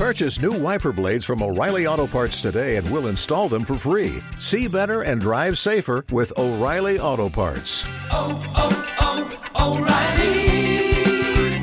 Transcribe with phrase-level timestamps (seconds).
[0.00, 4.22] Purchase new wiper blades from O'Reilly Auto Parts today and we'll install them for free.
[4.38, 7.84] See better and drive safer with O'Reilly Auto Parts.
[8.10, 9.28] oh, oh,
[9.58, 11.62] oh, O'Reilly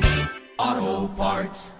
[0.56, 1.72] Auto Parts.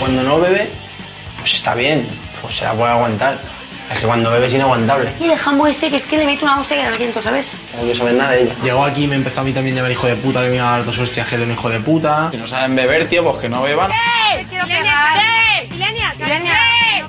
[0.00, 0.68] Cuando no bebe,
[1.38, 2.04] pues está bien,
[2.42, 3.57] pues se la puede aguantar.
[3.90, 5.12] Es que cuando bebe es inaguantable.
[5.20, 7.56] Y el jambo este que es que le mete una hostia que no siento, ¿sabes?
[7.74, 8.54] No quiero saber nada de ella.
[8.62, 10.56] Llegó aquí y me empezó a mí también a llamar hijo de puta, que me
[10.56, 12.30] iba a dar dos hostias, que era un hijo de puta.
[12.30, 13.90] Si no saben beber, tío, pues que no beban.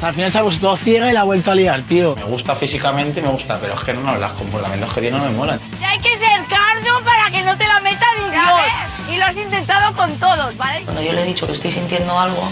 [0.02, 2.15] Al final se ha puesto ciega y la ha vuelto a liar, tío.
[2.15, 5.25] Me gusta físicamente, me gusta, pero es que no, no, los comportamientos que tiene no
[5.25, 5.59] me molan.
[5.80, 9.13] Y hay que ser cardo para que no te la metan ni Dios.
[9.13, 10.83] Y lo has intentado con todos, ¿vale?
[10.85, 12.49] Cuando yo le he dicho que estoy sintiendo algo,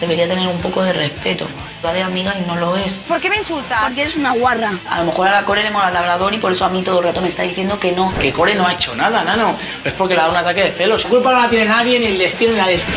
[0.00, 1.46] debería tener un poco de respeto.
[1.84, 2.94] Va de amiga y no lo es.
[3.06, 3.80] ¿Por qué me insultas?
[3.82, 4.72] Porque eres una guarra.
[4.88, 6.82] A lo mejor a la Core le mola el labrador y por eso a mí
[6.82, 8.12] todo el rato me está diciendo que no.
[8.18, 9.54] Que Core no ha hecho nada, nano.
[9.84, 11.04] Es porque le ha dado un ataque de celos.
[11.04, 12.96] La culpa no la tiene nadie, ni el destino, ni la destino.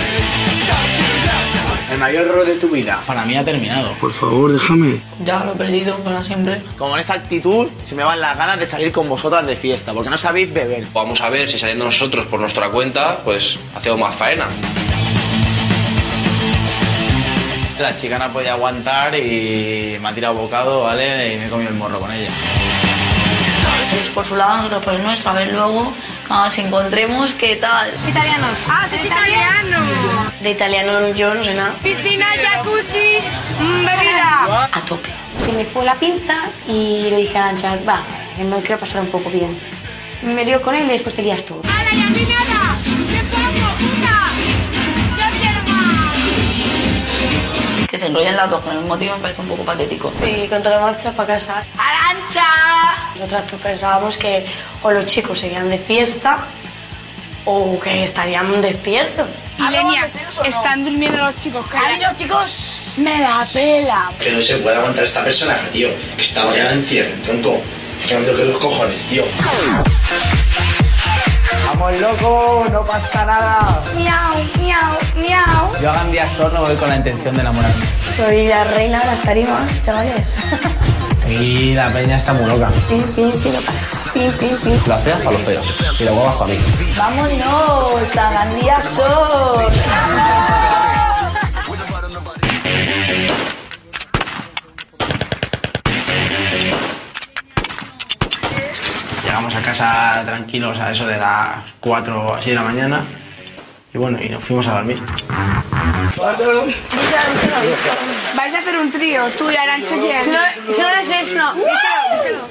[1.91, 3.01] El mayor error de tu vida.
[3.07, 3.91] Para mí ha terminado.
[3.93, 5.01] Por favor, déjame.
[5.25, 6.61] Ya lo he perdido para siempre.
[6.77, 9.91] Como en esta actitud, se me van las ganas de salir con vosotras de fiesta,
[9.91, 10.85] porque no sabéis beber.
[10.93, 14.45] Vamos a ver si saliendo nosotros por nuestra cuenta, pues hacemos más faena.
[17.79, 21.33] La chica no podía aguantar y me ha tirado bocado, ¿vale?
[21.33, 22.29] Y me he comido el morro con ella.
[23.93, 25.31] Ellos por su lado, nosotros por el nuestro.
[25.31, 25.93] A ver luego,
[26.27, 27.89] cuando nos encontremos, ¿qué tal?
[28.07, 28.51] Italianos.
[28.67, 29.77] Ah, soy italiano.
[30.41, 31.73] De italiano yo no sé nada.
[31.81, 33.19] Piscina, jacuzzi,
[33.59, 34.67] mm, bebida.
[34.73, 35.09] A tope.
[35.43, 36.35] Se me fue la pinza
[36.67, 38.03] y le dije a Arancha, va,
[38.37, 39.57] me quiero pasar un poco bien.
[40.21, 41.61] Me lío con él y después te lías tú.
[47.99, 50.11] Se enrollan las dos con el motivo me parece un poco patético.
[50.25, 51.63] Y con toda la marcha para casa.
[51.77, 52.45] ¡Arancha!
[53.15, 54.45] Nosotras pues pensábamos que
[54.81, 56.39] o los chicos serían de fiesta
[57.45, 59.27] o que estarían despiertos.
[59.57, 60.09] Ilenia,
[60.45, 61.65] están durmiendo los chicos.
[61.73, 62.93] ¡Ay, los chicos!
[62.97, 64.11] ¡Me la pela!
[64.19, 65.89] Que no se puede aguantar esta persona, tío.
[66.15, 67.61] Que está ya en cierre, tronco.
[68.07, 69.23] Que no tengo los cojones, tío.
[71.71, 72.65] ¡Vamos, loco!
[72.71, 73.81] ¡No pasa nada!
[73.95, 75.81] Miau, miau, miau.
[75.81, 77.85] Yo a Gandía Sor no voy con la intención de enamorarme.
[78.15, 80.37] Soy la reina de las tarimas, chavales.
[81.29, 82.71] Y la peña está muy loca.
[82.87, 83.53] Pim, pim, pim,
[84.15, 84.79] pim, pim, pim.
[84.87, 86.57] Las feas para los feos y las guapas para mí.
[86.97, 88.17] ¡Vámonos!
[88.17, 89.71] ¡A Gandía Sol!
[99.39, 103.05] Llegamos a casa tranquilos a eso de las 4 o así de la mañana.
[103.93, 105.01] Y bueno, y nos fuimos a dormir.
[108.35, 110.25] Vais a hacer un trío, tú y Arancha y él.
[110.25, 110.39] Si no,
[110.75, 111.53] si no lo haces, no.
[111.53, 111.69] Díselo,
[112.11, 112.47] díselo.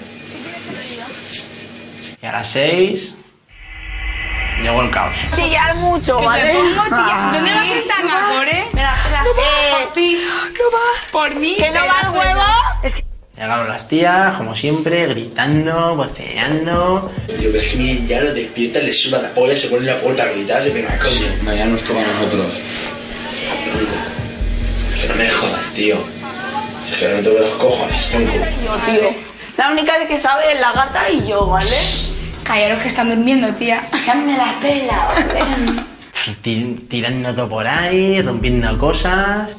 [2.23, 3.15] Y a las 6
[4.63, 5.17] llegó el caos.
[5.37, 6.55] Chillar mucho, ¿vale?
[6.55, 8.01] ¿Dónde vas a sentar,
[8.35, 8.67] Core?
[8.73, 9.25] Mira, espera.
[9.95, 10.21] Eh,
[11.13, 11.55] ¿Por mí?
[11.55, 12.43] ¿Que no va el huevo?
[13.39, 17.13] Llegaron las tías, como siempre, gritando, voceando.
[17.29, 19.87] Tío, pero es que mi- ya lo despierta, le suda la polla, se pone en
[19.87, 21.27] la puerta a gritar, se pega coño.
[21.45, 22.53] Mañana nos toca a nosotros.
[24.95, 25.97] Es que no me jodas, tío.
[26.91, 28.33] Es que no tengo los cojones, tronco.
[28.65, 29.11] Yo, tío.
[29.57, 31.77] La única que sabe es la gata y yo, ¿vale?
[32.43, 33.83] Callaros que están durmiendo, tía.
[34.05, 35.43] Ya me la pela, ¿vale?
[36.43, 39.57] Ti- Tirando todo por ahí, rompiendo cosas.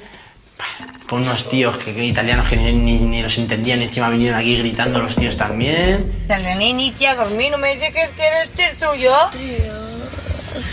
[1.09, 4.58] Con unos tíos que, que italianos que ni, ni- ni los entendían, encima vinieron aquí
[4.59, 6.25] gritando los tíos también.
[6.58, 9.12] Nini, tía, dormir, no me dice que eres tío tuyo.
[9.31, 9.74] ¿Trío?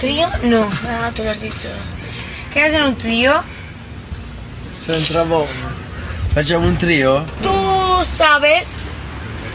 [0.00, 0.28] ¿Trío?
[0.42, 0.60] No.
[0.68, 1.68] No, te lo has dicho.
[2.52, 3.42] ¿Qué hacen un trío?
[4.74, 5.46] Centravo.
[6.34, 7.24] Facciamo un trio?
[7.42, 8.98] Tú sabes.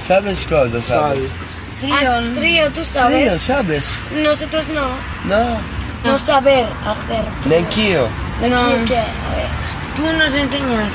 [0.07, 1.31] Sabes cosa, sabes?
[1.79, 1.95] Trío.
[2.39, 3.41] trío, tú Trio, sabes.
[3.41, 3.85] sabes?
[4.23, 4.81] Nosotros no.
[5.25, 5.57] No,
[6.03, 7.23] No saber hacer.
[7.45, 8.07] neanch'io.
[8.49, 8.85] No.
[8.87, 8.97] ¿Qué?
[8.97, 9.60] A ver.
[10.01, 10.93] Tú nos enseñas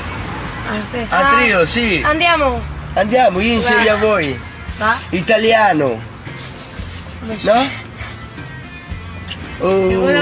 [0.69, 1.07] a hacer.
[1.15, 2.03] A trio, sì.
[2.03, 2.59] Andiamo.
[2.93, 4.37] Andiamo, io insegno a voi.
[4.81, 4.97] Va.
[5.11, 5.97] Italiano.
[7.43, 7.69] No?
[9.61, 9.89] Oh.
[9.89, 10.19] Seguro.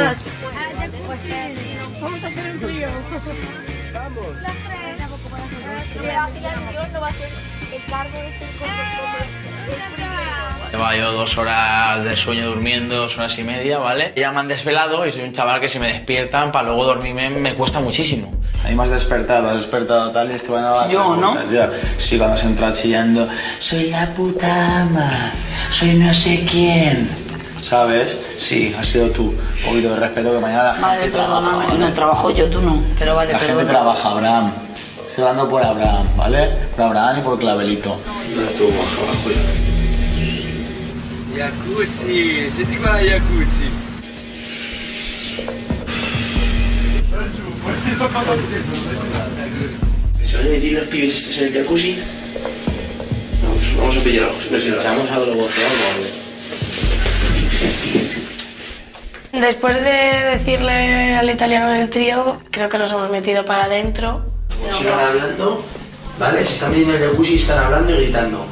[1.99, 2.89] Vamos a hacer un trío.
[10.71, 14.11] Lleva yo dos horas de sueño durmiendo, dos horas y media, ¿vale?
[14.17, 17.29] Ya me han desvelado y soy un chaval que si me despiertan para luego dormirme
[17.29, 18.33] me cuesta muchísimo.
[18.63, 21.37] A mí me has despertado, has despertado tal y estoy van a dar Yo, ¿no?
[21.49, 21.69] ya.
[21.97, 23.27] Sí, cuando has entrado chillando,
[23.57, 25.09] soy la puta ama,
[25.69, 27.09] soy no sé quién.
[27.61, 28.19] ¿Sabes?
[28.37, 29.23] Sí, has sido tú.
[29.29, 31.55] Un poquito de respeto que mañana la Vale, gente trabaja.
[31.57, 31.77] ¿vale?
[31.79, 32.83] No trabajo yo, tú no.
[32.99, 34.51] Pero vale, La gente trabaja, Abraham.
[35.15, 36.49] Estoy hablando por Abraham, ¿vale?
[36.75, 37.97] Por Abraham y por Clavelito.
[38.35, 39.43] Ya estuvo bajo abajo ya.
[41.37, 43.69] Jacuzzi, senti qua la jacuzzi.
[50.25, 51.97] ¿Se van a meter los pibes estos en el jacuzzi?
[53.41, 54.35] Vamos, vamos a pedir algo.
[54.41, 55.47] Si nos echamos algo, algo,
[59.31, 64.34] Después de decirle al italiano del trío, creo que nos hemos metido para adentro.
[64.77, 65.63] Sigan hablando,
[66.19, 66.43] ¿vale?
[66.45, 68.45] Se están metiendo en el jacuzzi y están hablando y gritando.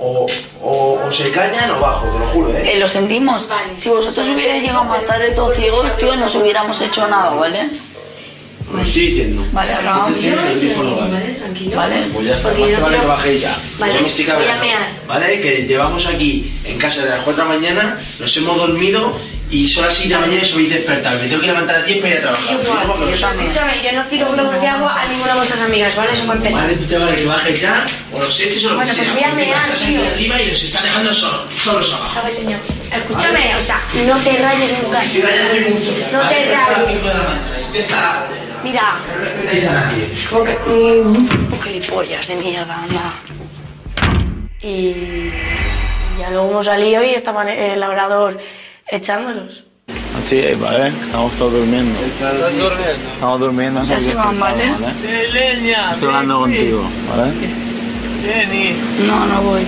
[0.00, 0.26] O,
[0.60, 2.72] o, o se callan o bajo, te lo juro, ¿eh?
[2.74, 3.48] Eh, lo sentimos.
[3.76, 7.70] Si vosotros hubierais llegado más tarde todos ciegos, tío, no os hubiéramos hecho nada, ¿vale?
[8.72, 9.46] Lo estoy diciendo.
[9.52, 11.34] Vale, ¿vale?
[11.34, 11.76] Tranquilo.
[11.76, 11.96] Vale.
[12.12, 13.56] Pues ya está, más te vale que bajéis ya.
[13.78, 14.82] Vale, me estoy voy a cabreando, mear.
[15.06, 15.40] ¿Vale?
[15.40, 19.12] Que llevamos aquí en casa de las 4 de la mañana, nos hemos dormido
[19.54, 21.18] y son las 6 de la mañana y habéis despertado.
[21.20, 22.52] Me tengo que levantar a tiempo y ir a trabajar.
[22.60, 23.12] Igual, sé.
[23.12, 26.10] Escúchame, yo no tiro globos de agua a ninguna de vuestras amigas, ¿vale?
[26.12, 26.60] Eso para empezar.
[26.62, 29.06] Vale, tú te vale que bajes ya, o los eches o lo Bueno, que pues
[29.08, 29.14] sea.
[29.14, 30.00] voy a mear, tío.
[30.12, 32.18] arriba y nos está dejando solos, solos abajo.
[32.18, 32.60] A ver, señor,
[32.94, 34.98] Escúchame, o sea, no te rayes nunca.
[34.98, 35.90] Rayando y mucho.
[36.12, 37.04] No Vale, te a las rayes.
[37.66, 38.26] Este está...
[38.64, 40.08] Mira, No respetáis a nadie.
[40.30, 40.52] como que.
[41.04, 43.12] mm, gilipollas de mierda, anda.
[44.62, 45.30] Y.
[46.18, 48.38] Ya luego hemos salido y estaba el labrador
[48.88, 49.64] echándolos.
[50.26, 51.98] Sí, vale, estamos todos durmiendo.
[52.00, 52.70] ¿Estás durmiendo?
[53.14, 53.80] Estamos durmiendo.
[53.80, 54.64] no sé Ya se van, ¿vale?
[54.64, 55.92] ¡Eh, leña!
[55.92, 56.82] Estoy hablando contigo,
[57.14, 57.32] ¿vale?
[58.22, 58.76] Vieni.
[59.06, 59.62] No, no voy.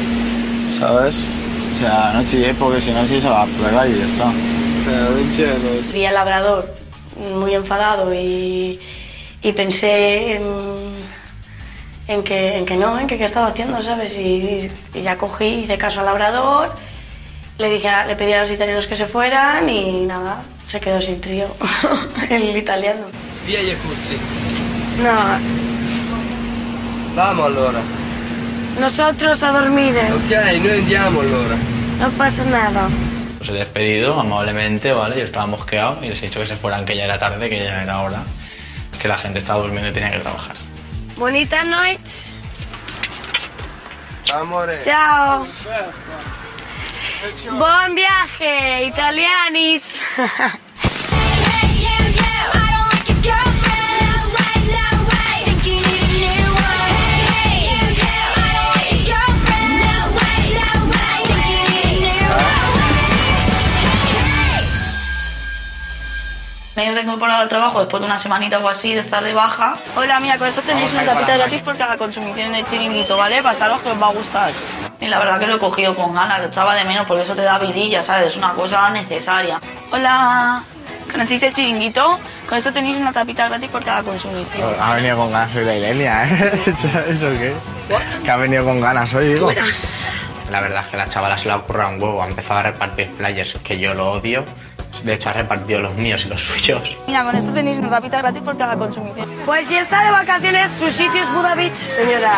[0.79, 1.27] ¿Sabes?
[1.73, 4.33] O sea, no chilles porque si no, sí se va a plegar y ya está.
[4.87, 6.75] Pero Vi al labrador
[7.35, 8.81] muy enfadado y,
[9.43, 10.43] y pensé en,
[12.09, 14.17] en, que, en que no, en que qué estaba haciendo, ¿sabes?
[14.17, 16.73] Y, y ya cogí, hice caso al labrador,
[17.58, 21.00] le, dije a- le pedí a los italianos que se fueran y nada, se quedó
[21.00, 21.49] sin trío
[22.31, 23.06] el italiano.
[23.47, 24.19] Via jacuzzi.
[25.03, 25.12] No,
[27.14, 27.79] Vamos allora.
[28.81, 29.94] nosotros a dormir.
[29.97, 31.56] Ok, noi andiamo allora.
[32.00, 32.88] no pasa nada.
[33.38, 35.17] Los he despedido amablemente, ¿vale?
[35.17, 37.58] Yo estaba mosqueado y les he dicho que se fueran, que ya era tarde, que
[37.58, 38.23] ya era hora,
[39.00, 40.56] que la gente estaba durmiendo y tenía que trabajar.
[41.17, 42.32] Bonita noche.
[44.35, 44.82] Amore.
[44.82, 45.47] Ciao.
[47.26, 50.00] Buon viaje, italianis.
[66.76, 69.76] Me he reincorporado al trabajo después de una semanita o así de estar de baja.
[69.96, 73.43] Hola, mira, con esto tenéis una tapita gratis por cada consumición el chiringuito, ¿vale?
[73.43, 74.52] Pasaros que os va a gustar.
[75.00, 77.34] Y la verdad que lo he cogido con ganas, lo echaba de menos porque eso
[77.34, 78.28] te da vidilla, ¿sabes?
[78.28, 79.60] Es una cosa necesaria.
[79.93, 80.62] Hola,
[81.10, 82.19] ¿conocéis el chiringuito?
[82.48, 84.70] Con esto tenéis una tapita gratis por cada consumición.
[84.81, 86.52] Ha venido con ganas hoy la Ilenia, ¿eh?
[87.08, 87.54] ¿Eso qué?
[88.25, 89.52] Que ha venido con ganas hoy, digo.
[90.50, 92.22] La verdad es que la chavala se le ha ocurrido un huevo.
[92.22, 94.44] Ha empezado a repartir flyers que yo lo odio.
[95.02, 96.96] De hecho, ha repartido los míos y los suyos.
[97.06, 99.28] Mira, con esto tenéis una tapita gratis por cada consumición.
[99.44, 102.32] Pues si está de vacaciones, su sitio es Buda Beach, señora.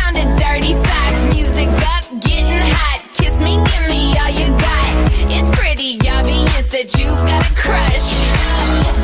[0.00, 1.20] Down to dirty socks.
[1.34, 3.00] Music up, getting hot.
[3.14, 4.92] Kiss me, give me all you got.
[5.36, 8.08] It's pretty obvious that you got a crush.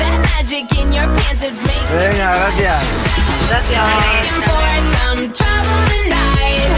[0.01, 2.95] That magic in your pants, it's making Venga, gracias.
[3.53, 3.87] Looking
[4.45, 6.71] for some trouble tonight.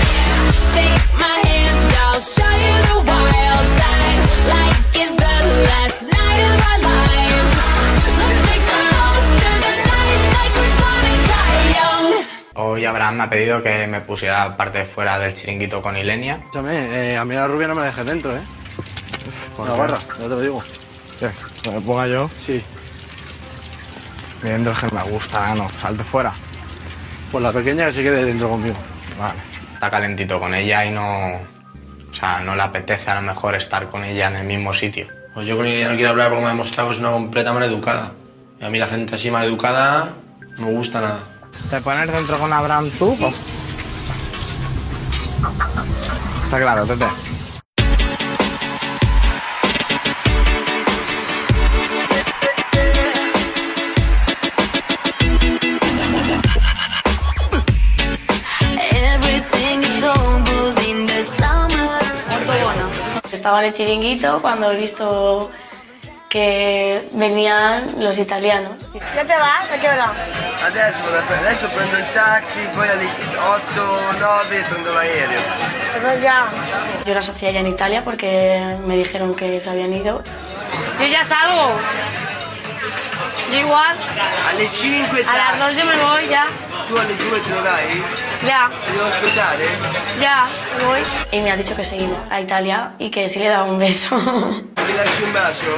[0.76, 4.20] Take my hand, I'll show you the wild side.
[4.52, 5.36] Like it's the
[5.70, 7.37] last night of our lives.
[12.60, 16.38] Hoy Abraham me ha pedido que me pusiera parte de fuera del chiringuito con Ilenia.
[16.38, 18.40] Escúchame, eh, a mí la rubia no me la dejes dentro, ¿eh?
[19.56, 20.64] ¿Por la barra, ya te lo digo.
[21.20, 21.28] ¿Qué?
[21.62, 22.28] ¿Que me ponga yo?
[22.40, 22.60] Sí.
[24.42, 25.68] Viendo el que me gusta, no.
[25.68, 26.32] Salte fuera.
[27.30, 28.76] Pues la pequeña que se quede dentro conmigo.
[29.16, 29.38] Vale.
[29.74, 31.36] Está calentito con ella y no...
[32.10, 35.06] O sea, no le apetece a lo mejor estar con ella en el mismo sitio.
[35.32, 37.52] Pues yo con ella no quiero hablar porque me ha demostrado que es una completa
[37.52, 38.10] maleducada.
[38.60, 40.08] Y a mí la gente así maleducada
[40.58, 41.37] no me gusta nada.
[41.70, 43.16] ¿Te pones dentro con Abraham tú?
[43.20, 43.32] o?
[46.44, 47.04] Está claro, Tete.
[58.78, 60.14] Everything is so
[60.48, 62.00] good in the summer.
[63.32, 65.50] Estaba en el chiringuito cuando he visto
[66.28, 68.90] que venían los italianos.
[69.14, 69.70] ¿Ya te vas?
[69.72, 70.10] ¿A qué hora?
[70.66, 73.08] Adesso, a adesso prendo il taxi, poi alle
[73.40, 75.40] 8, 9 prendo l'aereo.
[76.20, 76.48] Ya.
[77.04, 80.22] Yo las hacía ya en Italia porque me dijeron que se habían ido.
[80.98, 81.78] Yo ya salgo.
[83.50, 83.96] Yo igual.
[84.50, 86.46] Alle 5 A las 2 yo me voy ya.
[86.88, 88.02] Tu alle 2 te lo dai?
[88.44, 88.68] Ya.
[88.68, 89.64] Ti devo aspettare?
[90.20, 90.46] Ya,
[90.78, 91.00] me voy.
[91.30, 94.16] Y me ha dicho que seguimos a Italia y que sí le daba un beso.
[94.16, 95.68] Mi lasci un bacio?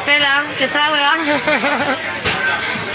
[0.00, 1.14] Espera, que salga.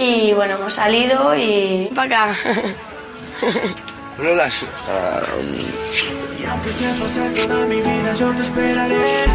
[0.00, 2.34] Y bueno, hemos salido y para acá.
[4.16, 4.66] Non lo lascio.
[6.40, 9.28] Y aunque sea pasar toda mi vida, yo te esperaré.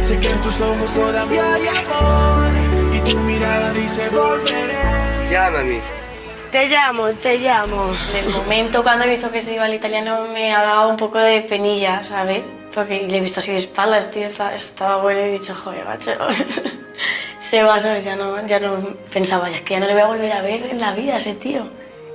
[0.00, 2.48] Sé que en tus ojos todavía hay amor.
[2.96, 5.28] Y tu mirada dice volveré.
[5.28, 5.80] Chiamami.
[6.50, 7.92] Te llamo, te llamo.
[8.12, 10.96] En el momento cuando he visto que se iba al italiano me ha dado un
[10.96, 12.54] poco de penilla, ¿sabes?
[12.74, 15.84] Porque le he visto así de espaldas, tío, estaba, estaba bueno y he dicho, joder,
[15.84, 16.12] macho.
[17.52, 18.02] Se va, ¿sabes?
[18.02, 18.78] Ya no, ya no
[19.12, 21.12] pensaba, ya es que ya no le voy a volver a ver en la vida
[21.12, 21.68] a ese tío.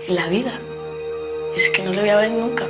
[0.08, 0.52] En la vida.
[1.56, 2.66] Es que no le voy a ver nunca.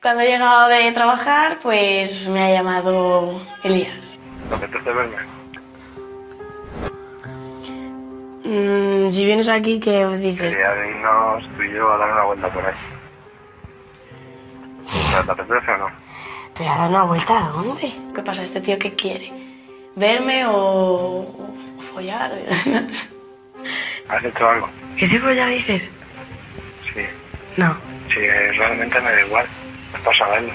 [0.00, 4.20] Cuando he llegado de trabajar, pues me ha llamado Elías.
[4.48, 4.92] ¿Te apetece
[8.48, 10.54] Mm, si vienes aquí, ¿qué dices?
[10.54, 12.74] Quería irnos tú y yo a dar una vuelta por ahí.
[15.26, 15.86] ¿Te apetece o no?
[16.56, 17.92] ¿Pero a dar una vuelta a dónde?
[18.14, 18.42] ¿Qué pasa?
[18.42, 19.30] ¿Este tío qué quiere?
[19.96, 21.54] ¿Verme o, o
[21.92, 22.32] follar?
[24.08, 24.70] ¿Has hecho algo?
[24.96, 25.90] ¿Qué se follar dices?
[26.94, 27.02] Sí.
[27.58, 27.76] No.
[28.08, 29.46] Sí, eh, realmente me da igual.
[29.94, 30.52] Es para saberlo.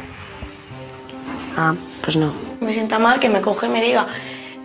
[1.55, 2.33] Ah, pues no.
[2.59, 4.07] Me sienta mal que me coge y me diga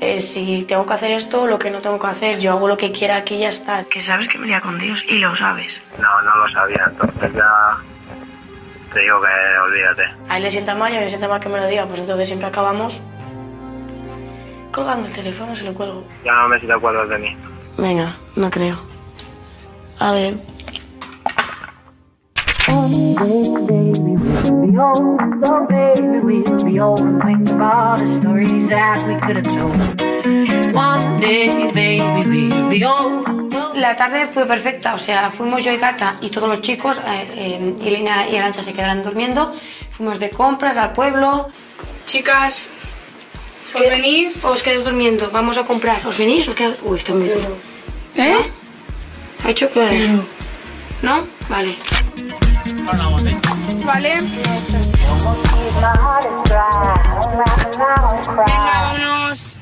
[0.00, 2.38] eh, si tengo que hacer esto o lo que no tengo que hacer.
[2.38, 3.84] Yo hago lo que quiera aquí y ya está.
[3.84, 5.80] Que sabes que me lía con Dios y lo sabes.
[5.98, 6.84] No, no lo sabía.
[6.88, 7.76] Entonces ya
[8.92, 10.02] te digo que olvídate.
[10.28, 11.86] A él le sienta mal y a mí me sienta mal que me lo diga.
[11.86, 13.00] Pues entonces siempre acabamos
[14.72, 16.04] colgando el teléfono, se lo cuelgo.
[16.24, 17.36] Llámame si te acuerdas de mí.
[17.76, 18.76] Venga, no creo.
[19.98, 20.34] A ver.
[33.74, 37.26] La tarde fue perfecta, o sea, fuimos yo y Cata y todos los chicos, eh,
[37.34, 39.54] eh, Elena y Arancha se quedaron durmiendo,
[39.90, 41.48] fuimos de compras al pueblo.
[42.04, 42.68] Chicas,
[43.74, 44.44] ¿os venís?
[44.44, 45.30] ¿O os quedáis durmiendo?
[45.32, 46.06] Vamos a comprar.
[46.06, 46.48] ¿Os venís?
[46.48, 46.78] ¿Os quedáis?
[46.82, 47.56] Uy, está muy duro.
[48.16, 48.36] ¿Eh?
[49.44, 50.18] ¿Ha hecho que...?
[51.02, 51.26] ¿No?
[51.48, 51.76] Vale.
[53.84, 54.18] Vale.
[58.28, 59.56] Venga, vámonos.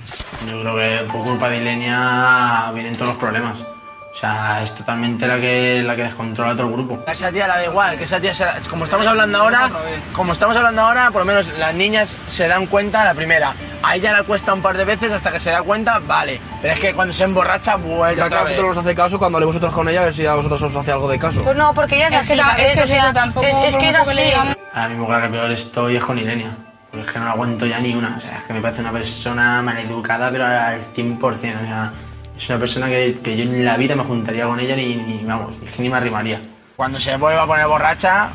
[0.49, 3.76] Yo creo que por culpa de Ilenia vienen todos los problemas.
[4.17, 7.05] O sea, es totalmente la que, la que descontrola todo el grupo.
[7.07, 9.71] A esa tía la da igual, que esa tía, se- como estamos hablando ahora,
[10.15, 13.53] como estamos hablando ahora, por lo menos las niñas se dan cuenta la primera.
[13.83, 16.41] A ella le cuesta un par de veces hasta que se da cuenta, vale.
[16.63, 19.37] Pero es que cuando se emborracha, vuelve Ya que a vosotros os hace caso, cuando
[19.37, 21.45] hablé vosotros con ella, a ver si a vosotros os hace algo de caso.
[21.45, 22.71] Pues no, porque ella es, Es así, ¿sabes?
[22.73, 24.57] es que sea, tampoco es, es que es le así.
[24.73, 26.53] Ahora mismo con la que peor estoy es con Ilenia.
[26.91, 28.17] Porque es que no la aguanto ya ni una.
[28.17, 31.21] O sea, es que me parece una persona maleducada, pero al 100%.
[31.23, 31.93] O sea,
[32.37, 35.25] es una persona que, que yo en la vida me juntaría con ella ni, ni
[35.25, 36.41] vamos, es que ni me arrimaría.
[36.77, 38.29] Cuando se vuelva a poner borracha,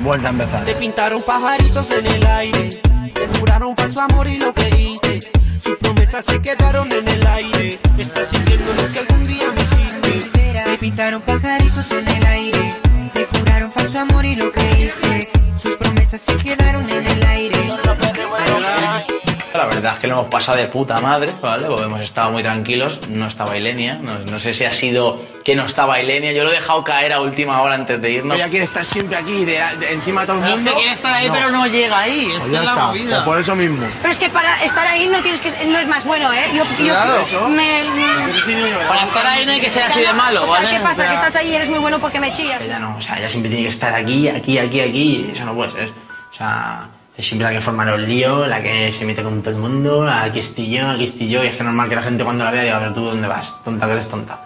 [0.00, 0.64] vuelve a empezar.
[0.64, 2.70] Te pintaron pajaritos en el aire.
[3.14, 5.20] Te juraron falso amor y lo creíste.
[5.62, 7.78] Sus promesas se quedaron en el aire.
[7.96, 10.62] Estás sintiendo lo que algún día me hiciste.
[10.64, 12.70] Te pintaron pajaritos en el aire.
[13.14, 15.30] Te juraron falso amor y lo creíste.
[15.58, 17.70] Sus promesas se quedaron en el aire.
[19.54, 21.66] La verdad es que lo hemos pasado de puta madre, ¿vale?
[21.66, 23.00] Porque hemos estado muy tranquilos.
[23.08, 23.98] No estaba Ilenia.
[24.02, 26.32] No, no sé si ha sido que no estaba Ilenia.
[26.32, 28.36] Yo lo he dejado caer a última hora antes de irnos.
[28.36, 30.70] Ella quiere estar siempre aquí, de, de- encima de todo el es mundo.
[30.70, 32.26] que quiere estar ahí, pero no llega ahí.
[32.30, 33.08] Es Pues que ya es la está, movida.
[33.16, 33.86] pues por eso mismo.
[34.00, 36.44] Pero es que para estar ahí no tienes que no es más bueno, ¿eh?
[36.54, 37.48] Yo, yo Claro, eso.
[37.48, 40.70] me, me- Para estar ahí no hay que ser así de malo, O sea, ¿vale?
[40.70, 40.90] ¿qué pasa?
[40.92, 42.62] O sea- Que estás ahí y eres muy bueno porque me chillas.
[42.62, 45.44] Ella no, o sea, ella siempre tiene que estar aquí, aquí, aquí, aquí, y eso
[45.44, 45.88] no puede ser.
[45.88, 49.50] O sea, es siempre la que forma los líos, la que se mete con todo
[49.50, 52.24] el mundo, aquí estoy yo, aquí estoy yo, y es que normal que la gente
[52.24, 54.40] cuando la vea diga, pero tú dónde vas, tonta que eres tonta.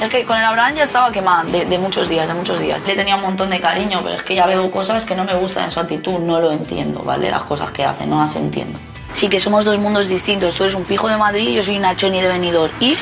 [0.00, 2.80] Es que con el Abraham ya estaba quemada de, de muchos días, de muchos días.
[2.86, 5.34] Le tenía un montón de cariño, pero es que ya veo cosas que no me
[5.34, 7.30] gustan en su actitud, no lo entiendo, ¿vale?
[7.30, 8.78] Las cosas que hace, no las entiendo.
[9.14, 10.54] Sí que somos dos mundos distintos.
[10.54, 12.72] Tú eres un pijo de Madrid y yo soy una choni de Benidorm.
[12.78, 12.94] ¿Y?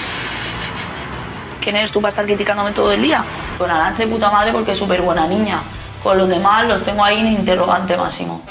[1.61, 3.25] ¿Quién eres tú para estar criticándome todo el día?
[3.59, 5.61] Con Arancha de puta madre porque es súper buena niña.
[6.05, 8.43] Con los demás los tengo ahí en interrogante máximo.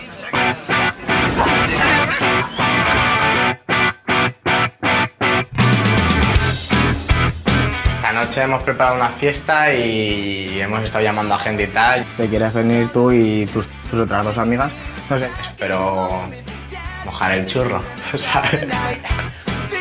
[7.94, 12.04] Esta noche hemos preparado una fiesta y hemos estado llamando a gente y tal.
[12.04, 14.72] Si te quieres venir tú y tus, tus otras dos amigas,
[15.08, 15.30] no sé.
[15.40, 16.24] Espero
[17.06, 17.84] mojar el churro,
[18.20, 18.66] ¿sabes?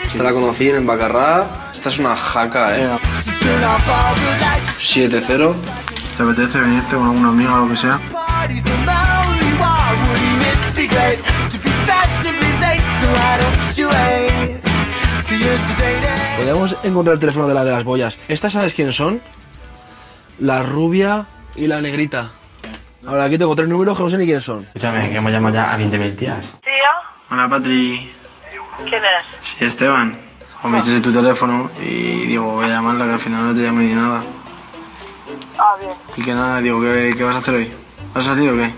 [0.09, 1.47] Esta la conocí en Bacarrá.
[1.73, 2.99] Esta es una jaca, eh.
[4.79, 5.55] 7-0.
[6.17, 7.99] ¿Te apetece venirte con alguna amiga o lo que sea?
[16.37, 18.21] Podríamos encontrar el teléfono de la de las boyas.
[18.29, 19.23] ¿Estas sabes quiénes son?
[20.39, 21.27] La rubia
[21.57, 22.31] y la negrita.
[23.07, 24.65] Ahora aquí tengo tres números que no sé ni quiénes son.
[24.65, 26.59] Escúchame, que hemos llamado ya a 20.000 tías.
[27.31, 28.13] Hola, Patri.
[28.89, 29.49] ¿Quién es?
[29.49, 30.19] Sí, Esteban.
[30.63, 33.85] O me tu teléfono y digo, voy a llamarla que al final no te llamé
[33.85, 34.23] ni nada.
[35.59, 35.93] Ah, bien.
[36.17, 37.73] Y que nada, digo, ¿qué, qué vas a hacer hoy?
[38.15, 38.73] ¿Vas a salir o qué?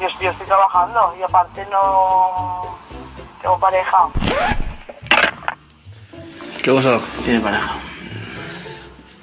[0.00, 2.76] Yo, estoy- yo estoy trabajando y aparte no
[3.42, 3.98] tengo pareja.
[6.62, 6.98] ¿Qué cosa?
[7.24, 7.72] Tiene pareja.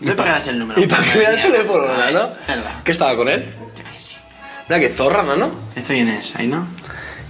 [0.04, 0.80] ¿Te pegas el número?
[0.82, 2.30] ¿Y para qué me da el teléfono, Nano?
[2.84, 3.54] ¿Qué estaba con él?
[4.68, 5.52] Mira, que zorra, Nano.
[5.76, 6.36] ¿Esto quién es?
[6.36, 6.66] ¿Ahí no?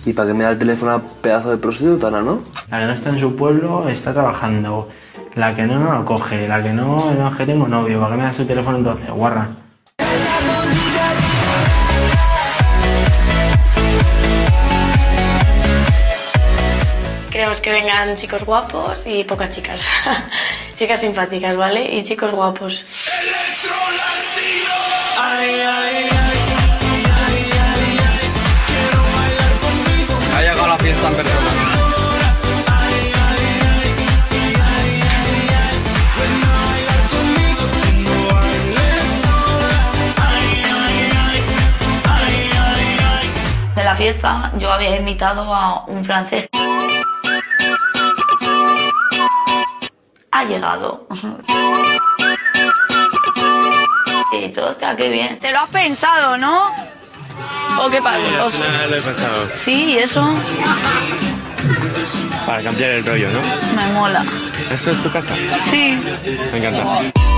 [0.05, 2.43] ¿Y para qué me da el teléfono a pedazo de prostituta, Nano?
[2.69, 4.89] La que no está en su pueblo está trabajando.
[5.35, 6.47] La que no, no lo coge.
[6.47, 7.99] La que no, no es que tengo novio.
[7.99, 9.49] ¿Para qué me das tu teléfono entonces, guarra?
[17.29, 19.89] Queremos que vengan chicos guapos y pocas chicas.
[20.77, 21.93] chicas simpáticas, ¿vale?
[21.93, 22.85] Y chicos guapos.
[30.33, 31.64] Ha llegado la fiesta en persona.
[43.95, 46.49] La fiesta yo había invitado a un francés.
[50.31, 51.07] Ha llegado.
[54.33, 55.39] He dicho, hostia, qué bien.
[55.39, 56.71] Te lo has pensado, ¿no?
[57.79, 58.17] ¿O qué pasa?
[58.19, 60.27] Lo he sí, eso
[62.45, 63.39] Para cambiar el rollo, ¿no?
[63.77, 64.25] me mola.
[64.71, 65.33] ¿Esta es tu casa?
[65.63, 65.97] Sí.
[66.51, 67.34] Me encanta.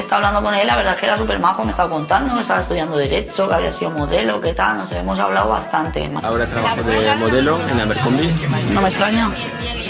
[0.00, 2.34] He estado hablando con él, la verdad es que era súper majo, me estaba contando
[2.34, 6.10] que estaba estudiando Derecho, que había sido modelo, qué tal, no sé, hemos hablado bastante.
[6.22, 8.32] Ahora trabajo de modelo en Abercrombie.
[8.72, 9.30] No me extraña.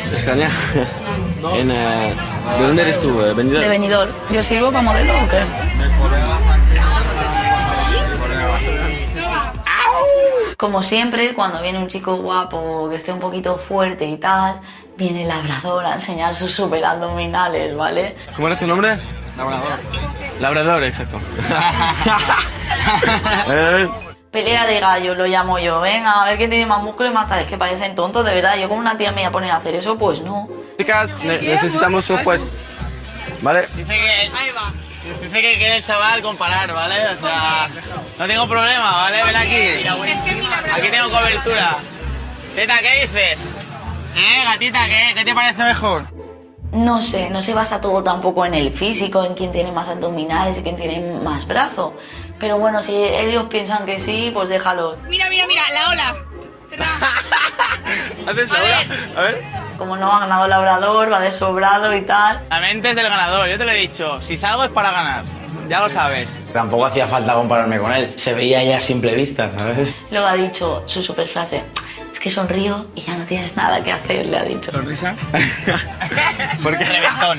[0.09, 0.51] ¿Te extraña?
[1.55, 2.15] En, eh,
[2.59, 3.19] ¿De dónde eres tú?
[3.37, 3.61] ¿Venidor?
[3.61, 4.09] De venidor.
[4.33, 5.45] ¿Yo sirvo para modelo o qué?
[10.57, 14.61] Como siempre, cuando viene un chico guapo que esté un poquito fuerte y tal,
[14.99, 18.17] viene el labrador a enseñar sus super abdominales, ¿vale?
[18.35, 18.99] ¿Cómo era tu nombre?
[19.41, 19.81] Labrador.
[20.41, 21.21] Labrador, exacto.
[23.51, 23.89] Eh,
[24.31, 25.81] Pelea de gallo, lo llamo yo.
[25.81, 27.41] Venga, a ver quién tiene más músculo y más tal.
[27.41, 28.57] Es que parecen tontos, de verdad.
[28.57, 30.49] Yo como una tía me voy a poner a hacer eso, pues no.
[30.79, 32.49] Chicas, ne- necesitamos un juez.
[33.43, 33.67] ¿Vale?
[33.75, 34.31] Dice que.
[35.23, 36.95] Dice que quiere el chaval comparar, ¿vale?
[37.09, 37.69] O sea,
[38.19, 39.25] no tengo problema, ¿vale?
[39.25, 39.89] Ven aquí.
[40.77, 41.77] Aquí tengo cobertura.
[42.55, 43.41] Teta, ¿qué dices?
[44.17, 45.13] ¿Eh, gatita, qué?
[45.17, 46.05] ¿Qué te parece mejor?
[46.73, 50.59] No sé, no se basa todo tampoco en el físico, en quién tiene más abdominales
[50.59, 51.95] y quién tiene más brazo.
[52.39, 54.97] Pero bueno, si ellos piensan que sí, pues déjalo.
[55.09, 56.15] Mira, mira, mira, la ola.
[58.31, 58.81] ¿Haces la hora?
[59.17, 59.43] A ver.
[59.77, 62.43] Como no ha ganado el labrador, va de sobrado y tal.
[62.49, 64.21] La mente es del ganador, yo te lo he dicho.
[64.21, 65.25] Si salgo es para ganar.
[65.69, 66.41] Ya lo sabes.
[66.53, 68.15] Tampoco hacía falta compararme con él.
[68.17, 69.95] Se veía ya a simple vista, ¿sabes?
[70.11, 71.63] Luego ha dicho su super frase.
[72.21, 74.71] Es que sonrío y ya no tienes nada que hacer, le ha dicho.
[74.71, 75.15] ¿Sonrisa?
[76.63, 77.39] Porque reventón.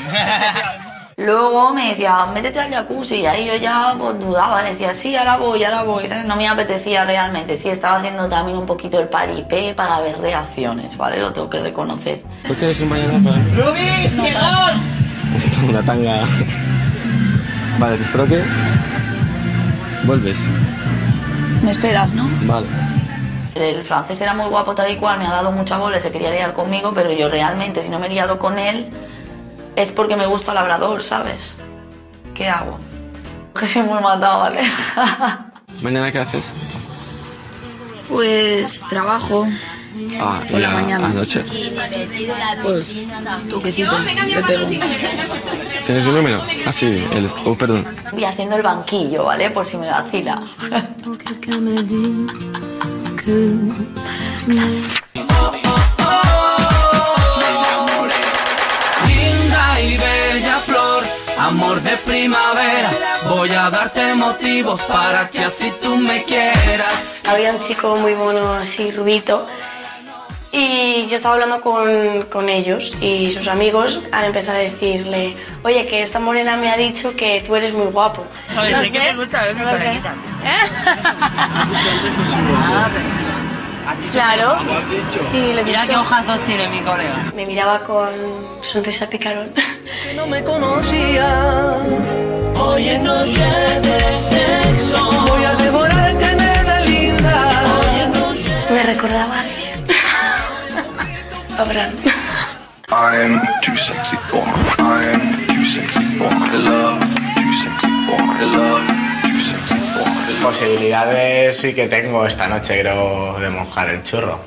[1.17, 3.17] Luego me decía, métete al jacuzzi.
[3.17, 4.63] Y ahí yo ya pues, dudaba.
[4.63, 6.08] Le decía, sí, ahora voy, ahora voy.
[6.08, 6.26] ¿sabes?
[6.26, 7.56] No me apetecía realmente.
[7.58, 11.20] Sí, estaba haciendo también un poquito el paripé para ver reacciones, ¿vale?
[11.20, 12.24] Lo tengo que reconocer.
[12.48, 13.38] ¿Tú tienes un mañana para?
[13.63, 14.10] ¡Rubí!
[15.54, 16.26] Tengo una tanga.
[17.78, 18.44] Vale, te espero que.
[20.06, 20.44] Vuelves.
[21.62, 22.28] Me esperas, ¿no?
[22.48, 22.65] Vale.
[23.56, 26.32] El francés era muy guapo tal y cual, me ha dado mucha bola, se quería
[26.32, 28.90] liar conmigo, pero yo realmente, si no me he liado con él,
[29.76, 31.58] es porque me gusta labrador, ¿sabes?
[32.34, 32.80] ¿Qué hago?
[33.60, 34.62] Que soy muy matado, ¿vale?
[35.82, 36.50] ¿Mañana qué haces?
[38.08, 39.46] Pues trabajo.
[40.20, 41.08] Ah, Por y la mañana.
[41.08, 41.44] anoche.
[42.64, 42.94] Pues
[43.50, 44.68] toquecito, te pego.
[45.86, 46.42] ¿Tienes un número?
[46.66, 47.06] Ah, sí.
[47.14, 47.30] El...
[47.46, 47.86] Oh, perdón.
[48.12, 49.52] Voy haciendo el banquillo, ¿vale?
[49.52, 50.42] Por si me vacila.
[53.23, 53.71] Linda
[59.79, 61.03] y bella flor,
[61.38, 62.89] amor de primavera.
[63.29, 67.21] Voy a darte motivos para que así tú me quieras.
[67.29, 69.47] Había un chico muy mono, así, rubito.
[70.54, 75.86] Y yo estaba hablando con, con ellos y sus amigos han empezado a decirle, oye,
[75.86, 78.26] que esta morena me ha dicho que tú eres muy guapo.
[78.54, 79.78] Joder, No sé que te gusta ver mi no sé.
[79.78, 80.14] coleguita.
[80.44, 80.60] ¿Eh?
[84.12, 84.58] Claro.
[85.32, 87.16] Sí, le he Mira qué hojazos tiene mi colega.
[87.36, 88.10] Me miraba con
[88.62, 89.52] sonrisa picarón.
[90.16, 91.78] no me conocía.
[92.60, 93.44] Hoy en noche
[93.82, 95.10] de sexo.
[95.28, 97.64] Voy a devorarte, nena linda.
[97.80, 98.52] Hoy en noche.
[98.70, 99.44] Me recordaba a
[101.62, 101.88] alguien.
[101.88, 101.91] Abraham.
[102.89, 104.43] I am too sexy for
[104.80, 107.00] I am too sexy for my love.
[107.36, 108.84] Too sexy for my love.
[109.24, 110.43] Too sexy for my love.
[110.43, 114.39] Posibilidades sí que tengo esta noche, creo, de mojar el churro.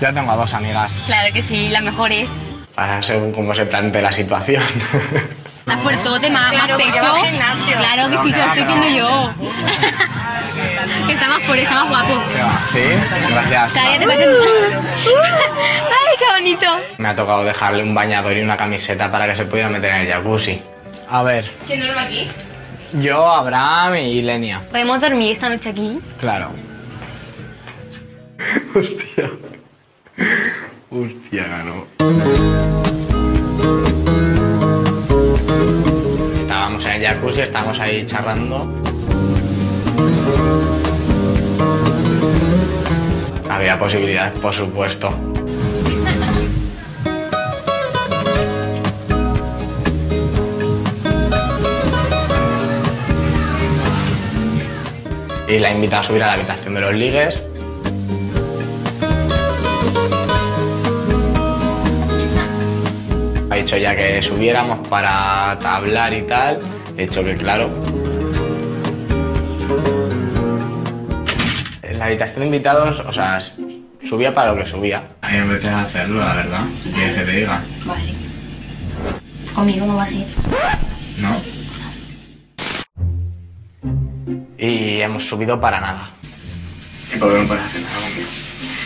[0.00, 0.92] Ya tengo a dos amigas.
[1.06, 2.28] Claro que sí, la mejor es.
[2.74, 4.62] Para según cómo se plantee la situación.
[5.66, 7.76] Más fuertote, más, más gimnasio.
[7.78, 9.30] Claro que sí, se lo estoy diciendo yo.
[11.06, 12.20] que está más fuerte, está más guapo.
[12.72, 12.80] ¿Sí?
[13.30, 13.72] Gracias.
[13.98, 14.24] Te parece...
[15.04, 16.66] ¡Ay, qué bonito!
[16.98, 20.00] Me ha tocado dejarle un bañador y una camiseta para que se pudiera meter en
[20.02, 20.60] el jacuzzi.
[21.10, 22.30] A ver, ¿Quién duerme aquí?
[22.92, 24.60] yo, Abraham y Lenia.
[24.70, 25.98] ¿Podemos dormir esta noche aquí?
[26.20, 26.50] Claro.
[28.74, 29.30] Hostia.
[30.90, 31.86] Hostia, ganó.
[36.54, 38.72] Estábamos en el jacuzzi, estábamos ahí charlando.
[43.50, 45.10] Había posibilidades, por supuesto.
[55.48, 57.42] Y la invita a subir a la habitación de los ligues.
[63.54, 66.58] Ha dicho ya que subiéramos para hablar y tal.
[66.96, 67.70] He dicho que claro.
[71.80, 73.38] En la habitación de invitados, o sea,
[74.02, 75.04] subía para lo que subía.
[75.22, 76.64] A mí me apetece hacerlo, la verdad.
[76.82, 77.62] ¿Quieres que te diga?
[77.84, 78.12] Vale.
[79.54, 80.26] Conmigo no vas a ir.
[81.18, 81.40] ¿No?
[84.58, 86.10] Y hemos subido para nada.
[87.14, 88.28] ¿Y por qué no puedes hacer nada conmigo?